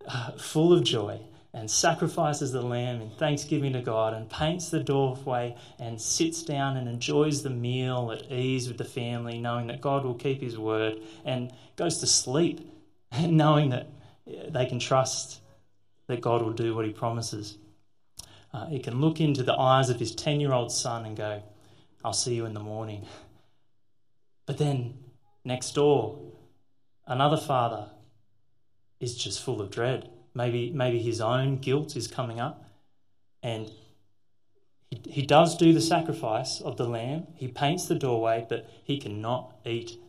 uh, 0.08 0.32
full 0.32 0.74
of 0.74 0.84
joy 0.84 1.20
and 1.54 1.70
sacrifices 1.70 2.52
the 2.52 2.62
lamb 2.62 3.02
in 3.02 3.10
thanksgiving 3.10 3.74
to 3.74 3.82
God 3.82 4.14
and 4.14 4.30
paints 4.30 4.70
the 4.70 4.80
doorway 4.80 5.56
and 5.80 6.00
sits 6.00 6.44
down 6.44 6.78
and 6.78 6.88
enjoys 6.88 7.42
the 7.42 7.50
meal 7.50 8.12
at 8.12 8.32
ease 8.32 8.68
with 8.68 8.78
the 8.78 8.86
family, 8.86 9.40
knowing 9.40 9.68
that 9.68 9.82
God 9.82 10.06
will 10.06 10.14
keep 10.14 10.42
his 10.42 10.58
word, 10.58 11.00
and 11.26 11.52
goes 11.76 11.98
to 11.98 12.08
sleep 12.08 12.70
knowing 13.22 13.70
that 13.70 13.88
they 14.26 14.66
can 14.66 14.80
trust 14.80 15.40
that 16.08 16.22
God 16.22 16.42
will 16.42 16.54
do 16.54 16.76
what 16.76 16.86
he 16.86 16.92
promises. 16.92 17.58
Uh, 18.54 18.68
he 18.68 18.80
can 18.80 19.00
look 19.00 19.22
into 19.22 19.44
the 19.44 19.54
eyes 19.54 19.90
of 19.90 20.00
his 20.00 20.14
10 20.16 20.40
year 20.40 20.54
old 20.54 20.72
son 20.72 21.06
and 21.06 21.16
go, 21.16 21.44
I'll 22.04 22.14
see 22.14 22.36
you 22.36 22.46
in 22.46 22.54
the 22.54 22.60
morning. 22.60 23.06
But 24.46 24.58
then 24.58 24.96
next 25.44 25.76
door, 25.76 26.20
another 27.06 27.38
father 27.38 27.92
is 29.00 29.16
just 29.16 29.42
full 29.42 29.62
of 29.62 29.70
dread. 29.70 30.10
Maybe, 30.39 30.71
maybe 30.71 30.99
his 30.99 31.19
own 31.19 31.58
guilt 31.58 31.97
is 31.97 32.08
coming 32.08 32.39
up. 32.39 32.63
And 33.43 33.69
he, 34.89 35.02
he 35.06 35.21
does 35.21 35.58
do 35.58 35.73
the 35.73 35.82
sacrifice 35.82 36.62
of 36.62 36.78
the 36.78 36.88
lamb. 36.88 37.28
He 37.36 37.49
paints 37.49 37.89
the 37.89 37.95
doorway, 37.95 38.45
but 38.47 38.69
he 38.86 38.99
cannot 38.99 39.54
eat. 39.65 39.99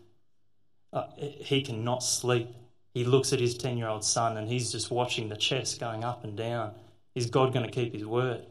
Uh, 0.93 1.07
he 1.19 1.63
cannot 1.63 2.05
sleep. 2.05 2.47
He 2.95 3.03
looks 3.03 3.33
at 3.33 3.41
his 3.41 3.57
10 3.57 3.77
year 3.77 3.89
old 3.89 4.05
son 4.05 4.37
and 4.37 4.49
he's 4.49 4.71
just 4.71 4.89
watching 4.89 5.31
the 5.31 5.37
chess 5.37 5.75
going 5.75 6.05
up 6.05 6.23
and 6.23 6.37
down. 6.37 6.75
Is 7.17 7.27
God 7.27 7.53
going 7.53 7.67
to 7.67 7.73
keep 7.73 7.93
his 7.93 8.07
word? 8.07 8.47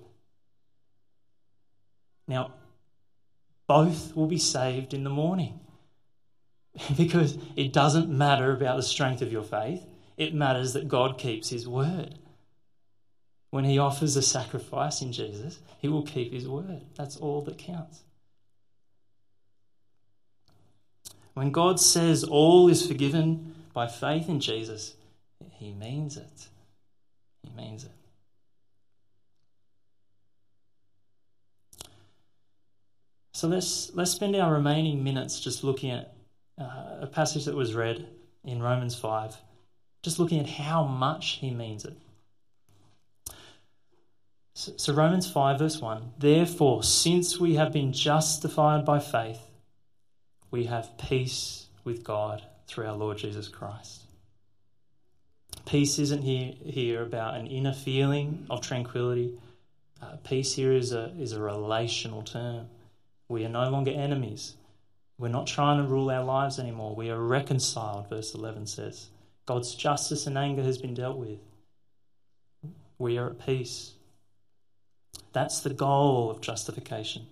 Now, 2.27 2.51
both 3.67 4.13
will 4.17 4.27
be 4.27 4.37
saved 4.37 4.93
in 4.93 5.05
the 5.05 5.09
morning 5.09 5.61
because 6.97 7.37
it 7.55 7.71
doesn't 7.71 8.09
matter 8.09 8.51
about 8.51 8.75
the 8.75 8.83
strength 8.83 9.21
of 9.21 9.31
your 9.31 9.43
faith. 9.43 9.85
It 10.19 10.34
matters 10.34 10.73
that 10.73 10.89
God 10.89 11.17
keeps 11.17 11.47
his 11.47 11.65
word. 11.65 12.15
When 13.51 13.63
he 13.63 13.79
offers 13.79 14.17
a 14.17 14.21
sacrifice 14.21 15.01
in 15.01 15.13
Jesus, 15.13 15.60
he 15.79 15.88
will 15.88 16.03
keep 16.03 16.34
his 16.34 16.45
word. 16.45 16.82
That's 16.95 17.15
all 17.15 17.41
that 17.43 17.58
counts. 17.58 18.01
When 21.36 21.51
God 21.51 21.79
says 21.79 22.25
all 22.25 22.67
is 22.67 22.86
forgiven 22.86 23.55
by 23.73 23.88
faith 23.88 24.27
in 24.27 24.41
Jesus, 24.41 24.93
he 25.53 25.71
means 25.71 26.17
it. 26.17 26.47
He 27.41 27.55
means 27.55 27.86
it. 27.86 27.91
So 33.34 33.47
let's, 33.47 33.89
let's 33.93 34.12
spend 34.12 34.36
our 34.36 34.51
remaining 34.51 35.01
minutes 35.01 35.39
just 35.39 35.63
looking 35.63 35.91
at 35.91 36.13
uh, 36.60 36.97
a 37.03 37.08
passage 37.08 37.45
that 37.45 37.55
was 37.55 37.73
read 37.73 38.05
in 38.43 38.62
Romans 38.62 38.95
5 38.95 39.38
just 40.01 40.19
looking 40.19 40.39
at 40.39 40.49
how 40.49 40.83
much 40.83 41.39
he 41.41 41.51
means 41.51 41.85
it. 41.85 41.97
So, 44.53 44.93
Romans 44.93 45.29
5, 45.31 45.59
verse 45.59 45.79
1 45.79 46.13
Therefore, 46.17 46.83
since 46.83 47.39
we 47.39 47.55
have 47.55 47.71
been 47.71 47.93
justified 47.93 48.83
by 48.83 48.99
faith, 48.99 49.39
we 50.51 50.65
have 50.65 50.97
peace 50.97 51.67
with 51.83 52.03
God 52.03 52.43
through 52.67 52.88
our 52.88 52.95
Lord 52.95 53.17
Jesus 53.17 53.47
Christ. 53.47 54.03
Peace 55.65 55.99
isn't 55.99 56.23
here, 56.23 56.53
here 56.65 57.01
about 57.01 57.35
an 57.35 57.47
inner 57.47 57.73
feeling 57.73 58.45
of 58.49 58.62
tranquility. 58.62 59.39
Uh, 60.01 60.15
peace 60.23 60.55
here 60.55 60.73
is 60.73 60.91
a, 60.91 61.13
is 61.17 61.31
a 61.31 61.41
relational 61.41 62.21
term. 62.21 62.67
We 63.27 63.45
are 63.45 63.49
no 63.49 63.69
longer 63.69 63.91
enemies. 63.91 64.55
We're 65.17 65.27
not 65.27 65.47
trying 65.47 65.77
to 65.77 65.88
rule 65.88 66.09
our 66.09 66.23
lives 66.23 66.59
anymore. 66.59 66.95
We 66.95 67.12
are 67.12 67.19
reconciled, 67.19 68.09
verse 68.09 68.33
11 68.33 68.67
says. 68.67 69.09
God's 69.49 69.73
justice 69.73 70.27
and 70.27 70.38
anger 70.38 70.62
has 70.62 70.77
been 70.77 70.93
dealt 70.93 71.17
with. 71.17 71.39
We 72.99 73.17
are 73.17 73.31
at 73.31 73.43
peace. 73.43 73.93
That's 75.33 75.62
the 75.62 75.73
goal 75.73 76.29
of 76.29 76.39
justification. 76.39 77.25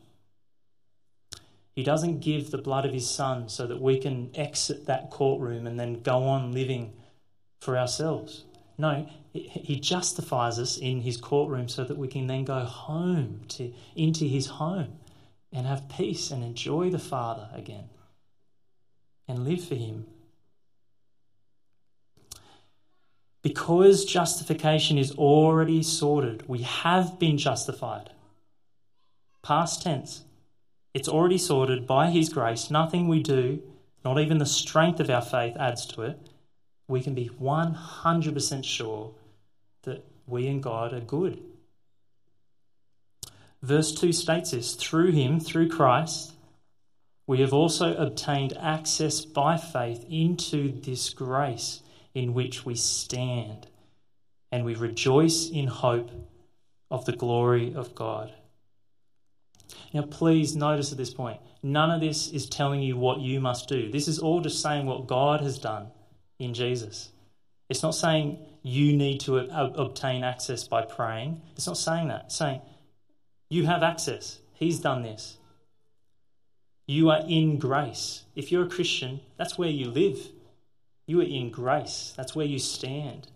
He 1.75 1.83
doesn't 1.83 2.21
give 2.21 2.49
the 2.49 2.57
blood 2.57 2.87
of 2.87 2.91
his 2.91 3.07
son 3.07 3.49
so 3.49 3.67
that 3.67 3.79
we 3.79 3.99
can 3.99 4.31
exit 4.33 4.87
that 4.87 5.11
courtroom 5.11 5.67
and 5.67 5.79
then 5.79 6.01
go 6.01 6.23
on 6.23 6.53
living 6.53 6.93
for 7.61 7.77
ourselves. 7.77 8.45
No, 8.79 9.07
he 9.31 9.79
justifies 9.79 10.57
us 10.57 10.75
in 10.75 11.01
his 11.01 11.17
courtroom 11.17 11.67
so 11.67 11.83
that 11.83 11.99
we 11.99 12.07
can 12.07 12.25
then 12.25 12.45
go 12.45 12.61
home 12.61 13.41
to 13.49 13.71
into 13.95 14.25
his 14.25 14.47
home 14.47 14.97
and 15.53 15.67
have 15.67 15.87
peace 15.87 16.31
and 16.31 16.43
enjoy 16.43 16.89
the 16.89 16.97
Father 16.97 17.47
again 17.53 17.89
and 19.27 19.45
live 19.45 19.63
for 19.63 19.75
him 19.75 20.07
Because 23.47 24.03
justification 24.03 24.97
is 24.97 25.13
already 25.13 25.81
sorted, 25.81 26.43
we 26.49 26.63
have 26.63 27.17
been 27.17 27.37
justified. 27.37 28.09
Past 29.41 29.83
tense. 29.83 30.25
It's 30.93 31.07
already 31.07 31.37
sorted 31.37 31.87
by 31.87 32.09
His 32.09 32.27
grace. 32.27 32.69
Nothing 32.69 33.07
we 33.07 33.23
do, 33.23 33.61
not 34.03 34.19
even 34.19 34.39
the 34.39 34.45
strength 34.45 34.99
of 34.99 35.09
our 35.09 35.21
faith, 35.21 35.55
adds 35.57 35.85
to 35.85 36.01
it. 36.01 36.19
We 36.89 37.01
can 37.01 37.15
be 37.15 37.29
100% 37.41 38.65
sure 38.65 39.13
that 39.83 40.03
we 40.25 40.47
and 40.47 40.61
God 40.61 40.91
are 40.91 40.99
good. 40.99 41.41
Verse 43.61 43.93
2 43.93 44.11
states 44.11 44.51
this 44.51 44.75
through 44.75 45.13
Him, 45.13 45.39
through 45.39 45.69
Christ, 45.69 46.33
we 47.25 47.39
have 47.39 47.53
also 47.53 47.95
obtained 47.95 48.57
access 48.59 49.23
by 49.23 49.55
faith 49.55 50.05
into 50.09 50.81
this 50.81 51.11
grace 51.11 51.81
in 52.17 52.33
which 52.33 52.65
we 52.65 52.73
stand, 52.73 53.67
and 54.51 54.65
we 54.65 54.73
rejoice 54.73 55.49
in 55.49 55.67
hope 55.67 56.09
of 56.89 57.05
the 57.05 57.11
glory 57.11 57.75
of 57.75 57.93
God. 57.93 58.33
Now, 59.93 60.01
please 60.01 60.55
notice 60.55 60.91
at 60.91 60.97
this 60.97 61.13
point, 61.13 61.39
none 61.61 61.91
of 61.91 62.01
this 62.01 62.31
is 62.31 62.49
telling 62.49 62.81
you 62.81 62.97
what 62.97 63.19
you 63.19 63.39
must 63.39 63.69
do. 63.69 63.91
This 63.91 64.07
is 64.07 64.17
all 64.17 64.41
just 64.41 64.63
saying 64.63 64.87
what 64.87 65.05
God 65.05 65.41
has 65.41 65.59
done 65.59 65.89
in 66.39 66.55
Jesus. 66.55 67.09
It's 67.69 67.83
not 67.83 67.93
saying 67.93 68.39
you 68.63 68.97
need 68.97 69.19
to 69.21 69.37
obtain 69.37 70.23
access 70.23 70.67
by 70.67 70.81
praying. 70.81 71.41
It's 71.55 71.67
not 71.67 71.77
saying 71.77 72.07
that. 72.07 72.23
It's 72.25 72.35
saying 72.35 72.61
you 73.49 73.67
have 73.67 73.83
access. 73.83 74.39
He's 74.53 74.79
done 74.79 75.03
this. 75.03 75.37
You 76.87 77.11
are 77.11 77.21
in 77.27 77.59
grace. 77.59 78.23
If 78.35 78.51
you're 78.51 78.65
a 78.65 78.69
Christian, 78.69 79.19
that's 79.37 79.57
where 79.57 79.69
you 79.69 79.91
live. 79.91 80.31
You 81.07 81.21
are 81.21 81.23
in 81.23 81.49
grace. 81.49 82.13
That's 82.15 82.35
where 82.35 82.45
you 82.45 82.59
stand. 82.59 83.27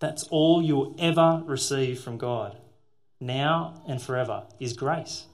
That's 0.00 0.24
all 0.24 0.60
you'll 0.60 0.96
ever 0.98 1.42
receive 1.46 2.00
from 2.00 2.18
God, 2.18 2.56
now 3.20 3.82
and 3.86 4.02
forever, 4.02 4.42
is 4.58 4.72
grace. 4.72 5.26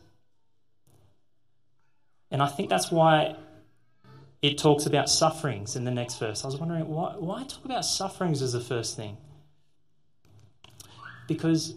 And 2.30 2.42
I 2.42 2.48
think 2.48 2.68
that's 2.68 2.90
why 2.90 3.36
it 4.42 4.58
talks 4.58 4.84
about 4.84 5.08
sufferings 5.08 5.74
in 5.74 5.84
the 5.84 5.90
next 5.90 6.18
verse. 6.18 6.44
I 6.44 6.48
was 6.48 6.58
wondering, 6.58 6.86
why, 6.88 7.14
why 7.16 7.44
talk 7.44 7.64
about 7.64 7.84
sufferings 7.84 8.42
as 8.42 8.52
the 8.52 8.60
first 8.60 8.96
thing? 8.96 9.16
Because 11.26 11.74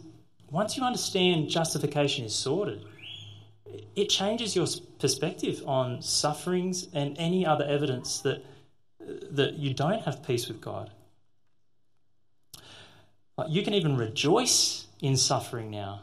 once 0.50 0.76
you 0.76 0.84
understand 0.84 1.50
justification 1.50 2.26
is 2.26 2.36
sorted, 2.36 2.84
it 3.96 4.10
changes 4.10 4.56
your 4.56 4.68
perspective 5.00 5.64
on 5.66 6.02
sufferings 6.02 6.88
and 6.94 7.16
any 7.18 7.46
other 7.46 7.66
evidence 7.66 8.20
that, 8.20 8.46
that 9.00 9.54
you 9.54 9.74
don't 9.74 10.02
have 10.04 10.24
peace 10.24 10.48
with 10.48 10.62
God. 10.62 10.92
You 13.48 13.64
can 13.64 13.74
even 13.74 13.98
rejoice 13.98 14.86
in 15.02 15.18
suffering 15.18 15.72
now. 15.72 16.02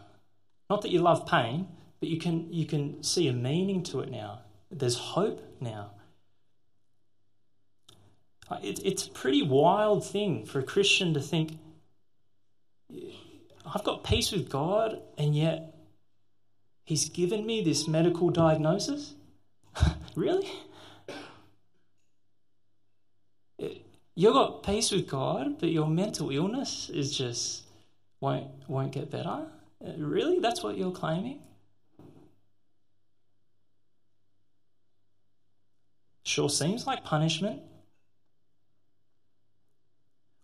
Not 0.69 0.83
that 0.83 0.91
you 0.91 1.01
love 1.01 1.27
pain, 1.27 1.69
but 2.01 2.09
you 2.09 2.19
can, 2.19 2.53
you 2.53 2.67
can 2.67 3.03
see 3.03 3.29
a 3.29 3.33
meaning 3.33 3.85
to 3.85 4.01
it 4.01 4.11
now. 4.11 4.41
There's 4.71 4.99
hope 4.99 5.41
now. 5.61 5.93
It, 8.63 8.81
it's 8.85 9.07
a 9.07 9.11
pretty 9.11 9.43
wild 9.43 10.05
thing 10.05 10.47
for 10.47 10.59
a 10.59 10.63
Christian 10.63 11.15
to 11.15 11.21
think, 11.21 11.59
I've 13.73 13.85
got 13.85 14.03
peace 14.03 14.33
with 14.33 14.49
God, 14.49 15.01
and 15.17 15.37
yet 15.37 15.75
He's 16.89 17.11
given 17.11 17.45
me 17.45 17.61
this 17.61 17.87
medical 17.87 18.31
diagnosis? 18.31 19.13
really? 20.17 20.49
You 24.15 24.33
got 24.33 24.63
peace 24.63 24.91
with 24.91 25.07
God, 25.07 25.59
but 25.61 25.69
your 25.69 25.87
mental 25.87 26.31
illness 26.31 26.89
is 26.89 27.15
just 27.15 27.65
won't 28.23 28.47
won't 28.69 28.93
get 28.93 29.11
better. 29.11 29.49
Really? 29.99 30.39
That's 30.39 30.63
what 30.63 30.79
you're 30.79 30.91
claiming? 30.91 31.41
Sure 36.25 36.49
seems 36.49 36.87
like 36.87 37.05
punishment. 37.05 37.61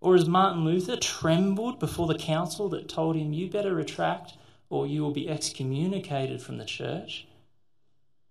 Or 0.03 0.15
as 0.15 0.29
Martin 0.29 0.67
Luther 0.67 0.97
trembled 0.97 1.81
before 1.81 2.07
the 2.07 2.19
council 2.19 2.69
that 2.69 2.91
told 2.91 3.17
him, 3.17 3.33
You 3.33 3.49
better 3.49 3.75
retract 3.75 4.35
or 4.75 4.89
you 4.89 5.03
will 5.03 5.13
be 5.13 5.29
excommunicated 5.29 6.43
from 6.43 6.59
the 6.59 6.65
church 6.65 7.29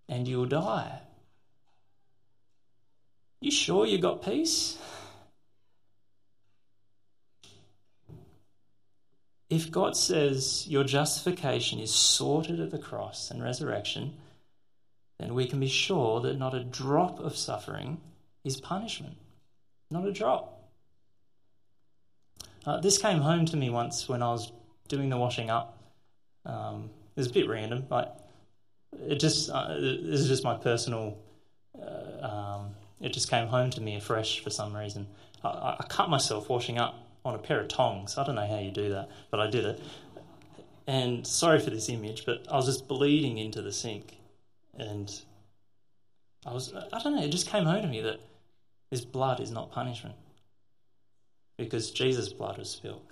and 0.10 0.28
you'll 0.28 0.46
die. 0.46 1.00
You 3.40 3.50
sure 3.50 3.86
you 3.86 3.98
got 3.98 4.26
peace? 4.26 4.78
If 9.50 9.72
God 9.72 9.96
says 9.96 10.68
your 10.68 10.84
justification 10.84 11.80
is 11.80 11.94
sorted 11.94 12.60
at 12.60 12.72
the 12.72 12.78
cross 12.78 13.32
and 13.32 13.42
resurrection, 13.42 14.14
then 15.20 15.36
we 15.36 15.48
can 15.48 15.62
be 15.62 15.70
sure 15.70 16.20
that 16.20 16.38
not 16.38 16.54
a 16.54 16.64
drop 16.66 17.22
of 17.22 17.38
suffering 17.38 18.02
is 18.44 18.60
punishment. 18.60 19.16
Not 19.90 20.06
a 20.06 20.12
drop. 20.12 20.62
Uh, 22.66 22.82
this 22.82 22.98
came 22.98 23.20
home 23.20 23.46
to 23.46 23.56
me 23.56 23.70
once 23.70 24.10
when 24.10 24.22
I 24.22 24.32
was 24.32 24.52
doing 24.90 25.08
the 25.08 25.16
washing 25.16 25.50
up. 25.50 25.80
Um, 26.46 26.90
it 27.16 27.20
was 27.20 27.28
a 27.28 27.34
bit 27.34 27.48
random, 27.48 27.86
like 27.90 28.10
it 29.08 29.20
just 29.20 29.50
uh, 29.50 29.76
this 29.80 30.20
is 30.20 30.28
just 30.28 30.44
my 30.44 30.56
personal. 30.56 31.18
Uh, 31.80 32.26
um, 32.26 32.76
it 33.02 33.14
just 33.14 33.30
came 33.30 33.48
home 33.48 33.70
to 33.72 33.82
me 33.82 33.96
afresh 33.96 34.44
for 34.44 34.50
some 34.50 34.76
reason. 34.76 35.08
I, 35.44 35.78
I 35.80 35.86
cut 35.90 36.10
myself 36.10 36.50
washing 36.50 36.78
up 36.78 36.96
on 37.26 37.36
a 37.36 37.38
pair 37.38 37.60
of 37.60 37.68
tongs. 37.68 38.18
I 38.18 38.24
don't 38.24 38.36
know 38.36 38.48
how 38.48 38.60
you 38.60 38.72
do 38.72 38.90
that, 38.90 39.10
but 39.32 39.40
I 39.40 39.50
did 39.50 39.66
it. 39.66 39.82
And 40.88 41.26
sorry 41.26 41.60
for 41.60 41.70
this 41.70 41.90
image, 41.90 42.26
but 42.26 42.46
I 42.52 42.56
was 42.56 42.66
just 42.66 42.88
bleeding 42.88 43.38
into 43.38 43.62
the 43.62 43.72
sink. 43.72 44.18
And 44.78 45.14
I 46.46 46.52
was, 46.52 46.74
I 46.74 47.00
don't 47.00 47.16
know, 47.16 47.24
it 47.24 47.30
just 47.30 47.48
came 47.48 47.66
home 47.66 47.82
to 47.82 47.88
me 47.88 48.02
that 48.02 48.20
this 48.90 49.06
blood 49.06 49.40
is 49.40 49.52
not 49.52 49.72
punishment 49.72 50.16
because 51.58 51.92
Jesus' 51.92 52.34
blood 52.34 52.58
was 52.58 52.70
spilled. 52.70 53.06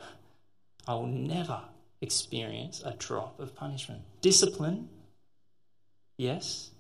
I 0.88 0.96
will 0.96 1.08
never 1.08 1.62
experience 2.02 2.82
a 2.84 2.92
drop 2.92 3.40
of 3.40 3.56
punishment. 3.56 4.02
Discipline, 4.22 4.90
yes, 6.18 6.72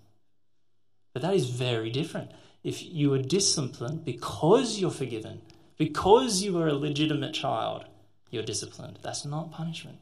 but 1.14 1.22
that 1.22 1.34
is 1.34 1.50
very 1.50 1.90
different. 1.90 2.32
If 2.64 2.84
you 2.84 3.14
are 3.14 3.22
disciplined 3.22 4.06
because 4.06 4.80
you're 4.80 4.92
forgiven, 4.92 5.42
because 5.78 6.42
you 6.42 6.60
are 6.60 6.68
a 6.68 6.74
legitimate 6.74 7.34
child, 7.34 7.86
you're 8.30 8.44
disciplined. 8.44 9.00
That's 9.02 9.26
not 9.26 9.52
punishment. 9.52 9.98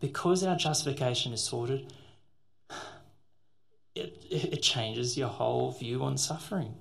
Because 0.00 0.44
our 0.44 0.56
justification 0.56 1.32
is 1.32 1.42
sorted, 1.42 1.92
it, 3.94 4.22
it 4.30 4.62
changes 4.62 5.16
your 5.16 5.28
whole 5.28 5.72
view 5.72 6.04
on 6.04 6.18
suffering. 6.18 6.74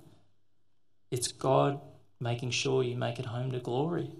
It's 1.09 1.31
God 1.31 1.79
making 2.19 2.51
sure 2.51 2.83
you 2.83 2.95
make 2.95 3.19
it 3.19 3.27
home 3.27 3.51
to 3.51 3.59
glory. 3.59 4.11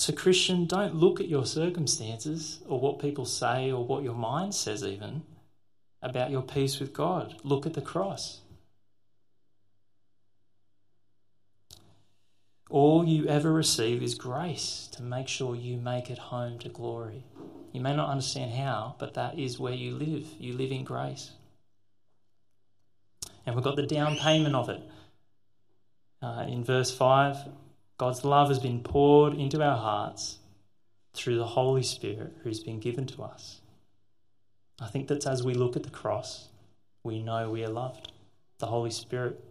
So, 0.00 0.14
Christian, 0.14 0.64
don't 0.64 0.94
look 0.94 1.20
at 1.20 1.28
your 1.28 1.44
circumstances 1.44 2.60
or 2.66 2.80
what 2.80 3.00
people 3.00 3.26
say 3.26 3.70
or 3.70 3.84
what 3.84 4.02
your 4.02 4.14
mind 4.14 4.54
says, 4.54 4.82
even 4.82 5.24
about 6.00 6.30
your 6.30 6.40
peace 6.40 6.80
with 6.80 6.94
God. 6.94 7.36
Look 7.44 7.66
at 7.66 7.74
the 7.74 7.82
cross. 7.82 8.40
All 12.70 13.04
you 13.04 13.26
ever 13.26 13.52
receive 13.52 14.02
is 14.02 14.14
grace 14.14 14.88
to 14.92 15.02
make 15.02 15.28
sure 15.28 15.54
you 15.54 15.76
make 15.76 16.08
it 16.08 16.16
home 16.16 16.58
to 16.60 16.70
glory. 16.70 17.26
You 17.70 17.82
may 17.82 17.94
not 17.94 18.08
understand 18.08 18.52
how, 18.52 18.94
but 18.98 19.12
that 19.12 19.38
is 19.38 19.58
where 19.58 19.74
you 19.74 19.96
live. 19.96 20.28
You 20.38 20.54
live 20.54 20.72
in 20.72 20.84
grace. 20.84 21.32
And 23.44 23.54
we've 23.54 23.62
got 23.62 23.76
the 23.76 23.86
down 23.86 24.16
payment 24.16 24.54
of 24.54 24.70
it. 24.70 24.80
Uh, 26.22 26.46
in 26.48 26.64
verse 26.64 26.90
5, 26.90 27.36
God's 28.00 28.24
love 28.24 28.48
has 28.48 28.58
been 28.58 28.80
poured 28.80 29.34
into 29.34 29.62
our 29.62 29.76
hearts 29.76 30.38
through 31.12 31.36
the 31.36 31.48
Holy 31.48 31.82
Spirit 31.82 32.32
who's 32.42 32.60
been 32.60 32.80
given 32.80 33.06
to 33.08 33.22
us. 33.22 33.60
I 34.80 34.86
think 34.86 35.08
that 35.08 35.26
as 35.26 35.42
we 35.42 35.52
look 35.52 35.76
at 35.76 35.82
the 35.82 35.90
cross, 35.90 36.48
we 37.04 37.22
know 37.22 37.50
we 37.50 37.62
are 37.62 37.68
loved. 37.68 38.10
The 38.56 38.68
Holy 38.68 38.90
Spirit 38.90 39.44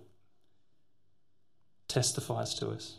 testifies 1.87 2.55
to 2.55 2.69
us. 2.69 2.95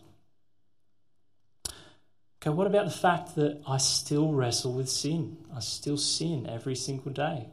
Okay, 1.67 2.51
what 2.51 2.69
about 2.69 2.85
the 2.85 2.93
fact 2.93 3.35
that 3.35 3.61
I 3.67 3.79
still 3.79 4.33
wrestle 4.33 4.73
with 4.73 4.89
sin? 4.89 5.37
I 5.53 5.59
still 5.59 5.97
sin 5.97 6.47
every 6.49 6.77
single 6.77 7.11
day. 7.11 7.49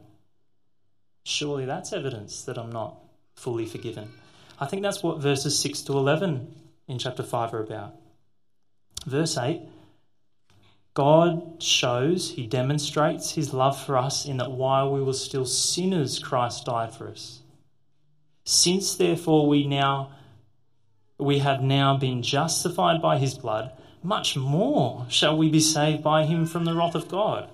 Surely 1.24 1.64
that's 1.64 1.92
evidence 1.92 2.42
that 2.44 2.58
I'm 2.58 2.70
not 2.70 2.94
fully 3.34 3.66
forgiven. 3.66 4.12
I 4.60 4.66
think 4.66 4.82
that's 4.82 5.02
what 5.02 5.20
verses 5.20 5.58
6 5.58 5.82
to 5.82 5.94
11 5.94 6.67
in 6.88 6.98
chapter 6.98 7.22
5 7.22 7.54
are 7.54 7.62
about. 7.62 7.94
Verse 9.06 9.36
8 9.36 9.62
God 10.94 11.62
shows, 11.62 12.32
He 12.32 12.46
demonstrates 12.46 13.32
His 13.32 13.54
love 13.54 13.80
for 13.80 13.96
us 13.96 14.26
in 14.26 14.38
that 14.38 14.50
while 14.50 14.92
we 14.92 15.02
were 15.02 15.12
still 15.12 15.46
sinners, 15.46 16.18
Christ 16.18 16.64
died 16.64 16.92
for 16.92 17.08
us. 17.08 17.40
Since 18.44 18.96
therefore 18.96 19.46
we 19.46 19.66
now 19.66 20.10
we 21.18 21.40
have 21.40 21.60
now 21.62 21.96
been 21.96 22.22
justified 22.22 23.02
by 23.02 23.18
his 23.18 23.34
blood, 23.34 23.72
much 24.02 24.36
more 24.36 25.04
shall 25.08 25.36
we 25.36 25.50
be 25.50 25.60
saved 25.60 26.02
by 26.02 26.24
him 26.24 26.46
from 26.46 26.64
the 26.64 26.74
wrath 26.74 26.94
of 26.94 27.08
God. 27.08 27.50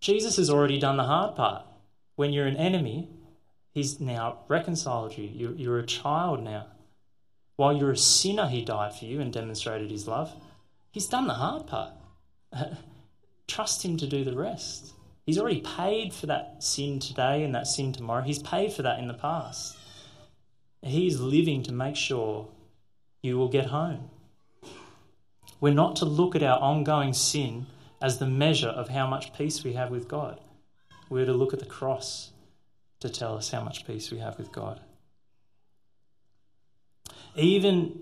Jesus 0.00 0.36
has 0.36 0.50
already 0.50 0.78
done 0.78 0.96
the 0.96 1.04
hard 1.04 1.36
part. 1.36 1.64
When 2.16 2.32
you're 2.32 2.46
an 2.46 2.56
enemy, 2.56 3.08
he's 3.72 3.98
now 3.98 4.40
reconciled 4.48 5.16
you. 5.16 5.24
You're, 5.24 5.54
you're 5.54 5.78
a 5.78 5.86
child 5.86 6.42
now. 6.42 6.66
While 7.60 7.76
you're 7.76 7.90
a 7.90 7.96
sinner, 7.98 8.48
he 8.48 8.64
died 8.64 8.94
for 8.94 9.04
you 9.04 9.20
and 9.20 9.30
demonstrated 9.30 9.90
his 9.90 10.08
love. 10.08 10.32
He's 10.92 11.08
done 11.08 11.26
the 11.26 11.34
hard 11.34 11.66
part. 11.66 11.92
Trust 13.48 13.84
Him 13.84 13.98
to 13.98 14.06
do 14.06 14.24
the 14.24 14.34
rest. 14.34 14.94
He's 15.26 15.36
already 15.36 15.60
paid 15.60 16.14
for 16.14 16.24
that 16.24 16.64
sin 16.64 17.00
today 17.00 17.44
and 17.44 17.54
that 17.54 17.66
sin 17.66 17.92
tomorrow. 17.92 18.22
He's 18.22 18.42
paid 18.42 18.72
for 18.72 18.80
that 18.80 18.98
in 18.98 19.08
the 19.08 19.12
past. 19.12 19.76
He's 20.80 21.20
living 21.20 21.62
to 21.64 21.72
make 21.74 21.96
sure 21.96 22.48
you 23.20 23.36
will 23.36 23.48
get 23.48 23.66
home. 23.66 24.08
We're 25.60 25.74
not 25.74 25.96
to 25.96 26.06
look 26.06 26.34
at 26.34 26.42
our 26.42 26.58
ongoing 26.58 27.12
sin 27.12 27.66
as 28.00 28.16
the 28.16 28.26
measure 28.26 28.70
of 28.70 28.88
how 28.88 29.06
much 29.06 29.34
peace 29.34 29.62
we 29.62 29.74
have 29.74 29.90
with 29.90 30.08
God. 30.08 30.40
We're 31.10 31.26
to 31.26 31.34
look 31.34 31.52
at 31.52 31.60
the 31.60 31.66
cross 31.66 32.30
to 33.00 33.10
tell 33.10 33.36
us 33.36 33.50
how 33.50 33.62
much 33.62 33.86
peace 33.86 34.10
we 34.10 34.20
have 34.20 34.38
with 34.38 34.50
God. 34.50 34.80
Even, 37.36 38.00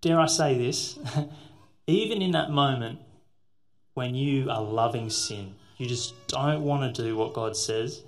dare 0.00 0.20
I 0.20 0.26
say 0.26 0.58
this, 0.58 0.98
even 1.86 2.22
in 2.22 2.32
that 2.32 2.50
moment 2.50 2.98
when 3.94 4.14
you 4.14 4.50
are 4.50 4.62
loving 4.62 5.10
sin, 5.10 5.54
you 5.78 5.86
just 5.86 6.14
don't 6.26 6.62
want 6.62 6.94
to 6.94 7.02
do 7.02 7.16
what 7.16 7.32
God 7.32 7.56
says, 7.56 8.02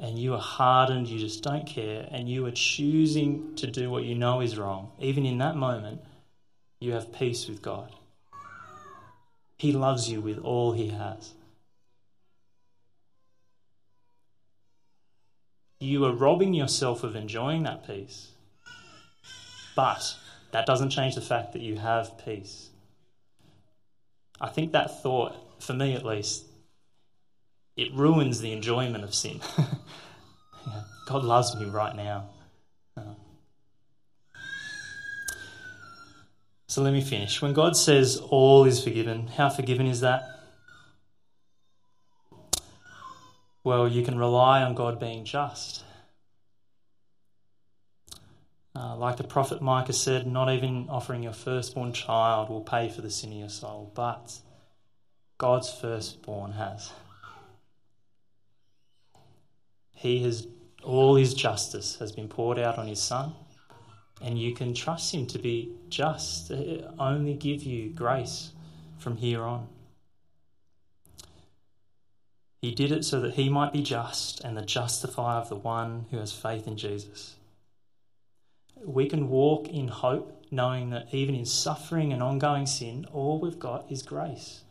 and 0.00 0.18
you 0.18 0.34
are 0.34 0.40
hardened, 0.40 1.08
you 1.08 1.18
just 1.18 1.42
don't 1.42 1.66
care, 1.66 2.08
and 2.10 2.28
you 2.28 2.46
are 2.46 2.52
choosing 2.52 3.54
to 3.56 3.66
do 3.66 3.90
what 3.90 4.04
you 4.04 4.14
know 4.14 4.40
is 4.40 4.56
wrong, 4.56 4.90
even 4.98 5.26
in 5.26 5.38
that 5.38 5.56
moment, 5.56 6.00
you 6.80 6.92
have 6.92 7.12
peace 7.12 7.48
with 7.48 7.60
God. 7.60 7.92
He 9.58 9.72
loves 9.72 10.08
you 10.08 10.20
with 10.20 10.38
all 10.38 10.72
He 10.72 10.88
has. 10.88 11.34
You 15.80 16.04
are 16.04 16.12
robbing 16.12 16.54
yourself 16.54 17.02
of 17.04 17.16
enjoying 17.16 17.64
that 17.64 17.86
peace. 17.86 18.28
But 19.78 20.16
that 20.50 20.66
doesn't 20.66 20.90
change 20.90 21.14
the 21.14 21.20
fact 21.20 21.52
that 21.52 21.62
you 21.62 21.76
have 21.76 22.18
peace. 22.24 22.70
I 24.40 24.48
think 24.48 24.72
that 24.72 25.04
thought, 25.04 25.36
for 25.62 25.72
me 25.72 25.94
at 25.94 26.04
least, 26.04 26.46
it 27.76 27.94
ruins 27.94 28.40
the 28.40 28.50
enjoyment 28.50 29.04
of 29.04 29.14
sin. 29.14 29.40
yeah, 30.66 30.82
God 31.06 31.22
loves 31.22 31.54
me 31.54 31.66
right 31.66 31.94
now. 31.94 32.28
Uh, 32.96 33.14
so 36.66 36.82
let 36.82 36.92
me 36.92 37.00
finish. 37.00 37.40
When 37.40 37.52
God 37.52 37.76
says 37.76 38.16
all 38.16 38.64
is 38.64 38.82
forgiven, 38.82 39.28
how 39.28 39.48
forgiven 39.48 39.86
is 39.86 40.00
that? 40.00 40.24
Well, 43.62 43.86
you 43.86 44.02
can 44.02 44.18
rely 44.18 44.60
on 44.60 44.74
God 44.74 44.98
being 44.98 45.24
just. 45.24 45.84
Uh, 48.78 48.94
like 48.94 49.16
the 49.16 49.24
prophet 49.24 49.60
Micah 49.60 49.92
said, 49.92 50.24
not 50.24 50.52
even 50.52 50.86
offering 50.88 51.24
your 51.24 51.32
firstborn 51.32 51.92
child 51.92 52.48
will 52.48 52.60
pay 52.60 52.88
for 52.88 53.02
the 53.02 53.10
sin 53.10 53.32
of 53.32 53.38
your 53.38 53.48
soul, 53.48 53.90
but 53.92 54.38
God's 55.36 55.68
firstborn 55.68 56.52
has. 56.52 56.92
He 59.90 60.22
has, 60.22 60.46
all 60.84 61.16
his 61.16 61.34
justice 61.34 61.96
has 61.98 62.12
been 62.12 62.28
poured 62.28 62.56
out 62.60 62.78
on 62.78 62.86
his 62.86 63.02
son, 63.02 63.32
and 64.20 64.38
you 64.38 64.54
can 64.54 64.74
trust 64.74 65.12
Him 65.12 65.26
to 65.26 65.38
be 65.38 65.72
just, 65.88 66.52
only 66.98 67.34
give 67.34 67.62
you 67.62 67.90
grace 67.90 68.52
from 68.98 69.16
here 69.16 69.42
on. 69.42 69.68
He 72.62 72.72
did 72.72 72.90
it 72.90 73.04
so 73.04 73.20
that 73.20 73.34
He 73.34 73.48
might 73.48 73.72
be 73.72 73.82
just 73.82 74.40
and 74.40 74.56
the 74.56 74.62
justifier 74.62 75.40
of 75.40 75.48
the 75.48 75.56
one 75.56 76.06
who 76.10 76.18
has 76.18 76.32
faith 76.32 76.66
in 76.66 76.76
Jesus. 76.76 77.37
We 78.84 79.08
can 79.08 79.28
walk 79.28 79.68
in 79.68 79.88
hope, 79.88 80.46
knowing 80.50 80.90
that 80.90 81.08
even 81.12 81.34
in 81.34 81.44
suffering 81.44 82.12
and 82.12 82.22
ongoing 82.22 82.66
sin, 82.66 83.06
all 83.12 83.40
we've 83.40 83.58
got 83.58 83.90
is 83.90 84.02
grace. 84.02 84.62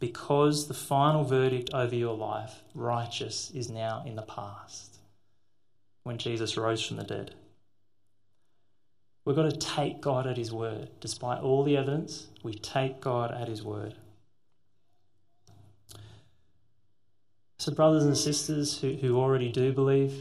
Because 0.00 0.66
the 0.66 0.74
final 0.74 1.24
verdict 1.24 1.70
over 1.72 1.94
your 1.94 2.16
life, 2.16 2.62
righteous, 2.74 3.50
is 3.54 3.70
now 3.70 4.02
in 4.06 4.16
the 4.16 4.22
past 4.22 4.98
when 6.02 6.18
Jesus 6.18 6.56
rose 6.56 6.84
from 6.84 6.98
the 6.98 7.04
dead. 7.04 7.34
We've 9.24 9.36
got 9.36 9.50
to 9.50 9.56
take 9.56 10.00
God 10.00 10.26
at 10.26 10.36
His 10.36 10.52
word. 10.52 10.90
Despite 11.00 11.42
all 11.42 11.64
the 11.64 11.76
evidence, 11.76 12.28
we 12.42 12.54
take 12.54 13.00
God 13.00 13.32
at 13.32 13.48
His 13.48 13.62
word. 13.62 13.94
So, 17.58 17.72
brothers 17.72 18.04
and 18.04 18.16
sisters 18.16 18.78
who, 18.78 18.92
who 18.92 19.18
already 19.18 19.50
do 19.50 19.72
believe, 19.72 20.12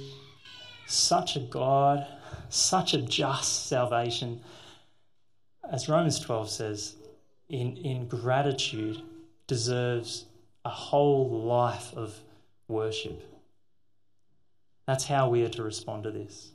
such 0.86 1.36
a 1.36 1.40
God, 1.40 2.06
such 2.50 2.94
a 2.94 3.02
just 3.02 3.68
salvation, 3.68 4.42
as 5.70 5.90
Romans 5.90 6.20
12 6.20 6.50
says, 6.50 6.96
in, 7.50 7.78
in 7.78 8.08
gratitude 8.08 9.02
deserves 9.48 10.26
a 10.66 10.70
whole 10.70 11.30
life 11.30 11.94
of 11.96 12.20
worship. 12.68 13.22
That's 14.88 15.06
how 15.06 15.30
we 15.30 15.44
are 15.44 15.50
to 15.50 15.64
respond 15.64 16.04
to 16.04 16.12
this. 16.12 16.50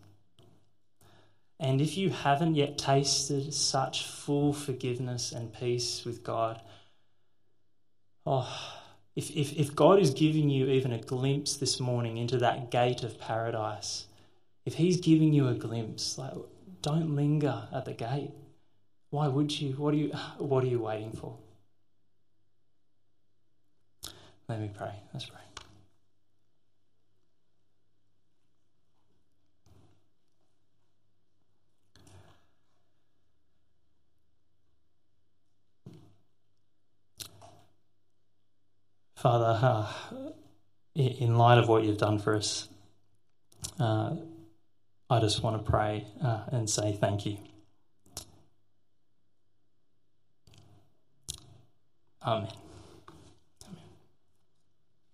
And 1.60 1.80
if 1.80 1.96
you 1.96 2.10
haven't 2.10 2.54
yet 2.54 2.78
tasted 2.78 3.52
such 3.52 4.04
full 4.04 4.52
forgiveness 4.52 5.32
and 5.32 5.52
peace 5.52 6.04
with 6.04 6.22
God, 6.22 6.60
oh, 8.24 8.48
if, 9.16 9.30
if, 9.30 9.52
if 9.54 9.74
God 9.74 9.98
is 9.98 10.10
giving 10.10 10.48
you 10.48 10.66
even 10.66 10.92
a 10.92 10.98
glimpse 10.98 11.56
this 11.56 11.80
morning 11.80 12.16
into 12.16 12.38
that 12.38 12.70
gate 12.70 13.02
of 13.02 13.18
paradise, 13.18 14.06
if 14.68 14.74
He's 14.74 14.98
giving 14.98 15.32
you 15.32 15.48
a 15.48 15.54
glimpse, 15.54 16.18
like, 16.18 16.34
don't 16.82 17.16
linger 17.16 17.68
at 17.72 17.86
the 17.86 17.94
gate. 17.94 18.32
Why 19.08 19.26
would 19.26 19.58
you? 19.58 19.72
What 19.72 19.94
are 19.94 19.96
you, 19.96 20.08
what 20.36 20.62
are 20.62 20.66
you 20.66 20.80
waiting 20.80 21.12
for? 21.12 21.38
Let 24.46 24.60
me 24.60 24.70
pray. 24.76 24.92
Let's 25.14 25.24
pray. 25.24 25.40
Father, 39.16 39.58
uh, 39.62 39.92
in 40.94 41.38
light 41.38 41.56
of 41.56 41.68
what 41.68 41.84
you've 41.84 41.96
done 41.96 42.18
for 42.18 42.36
us, 42.36 42.68
uh, 43.80 44.16
I 45.10 45.20
just 45.20 45.42
want 45.42 45.64
to 45.64 45.70
pray 45.70 46.06
uh, 46.22 46.44
and 46.52 46.68
say 46.68 46.92
thank 46.92 47.24
you. 47.24 47.38
Amen. 52.22 52.67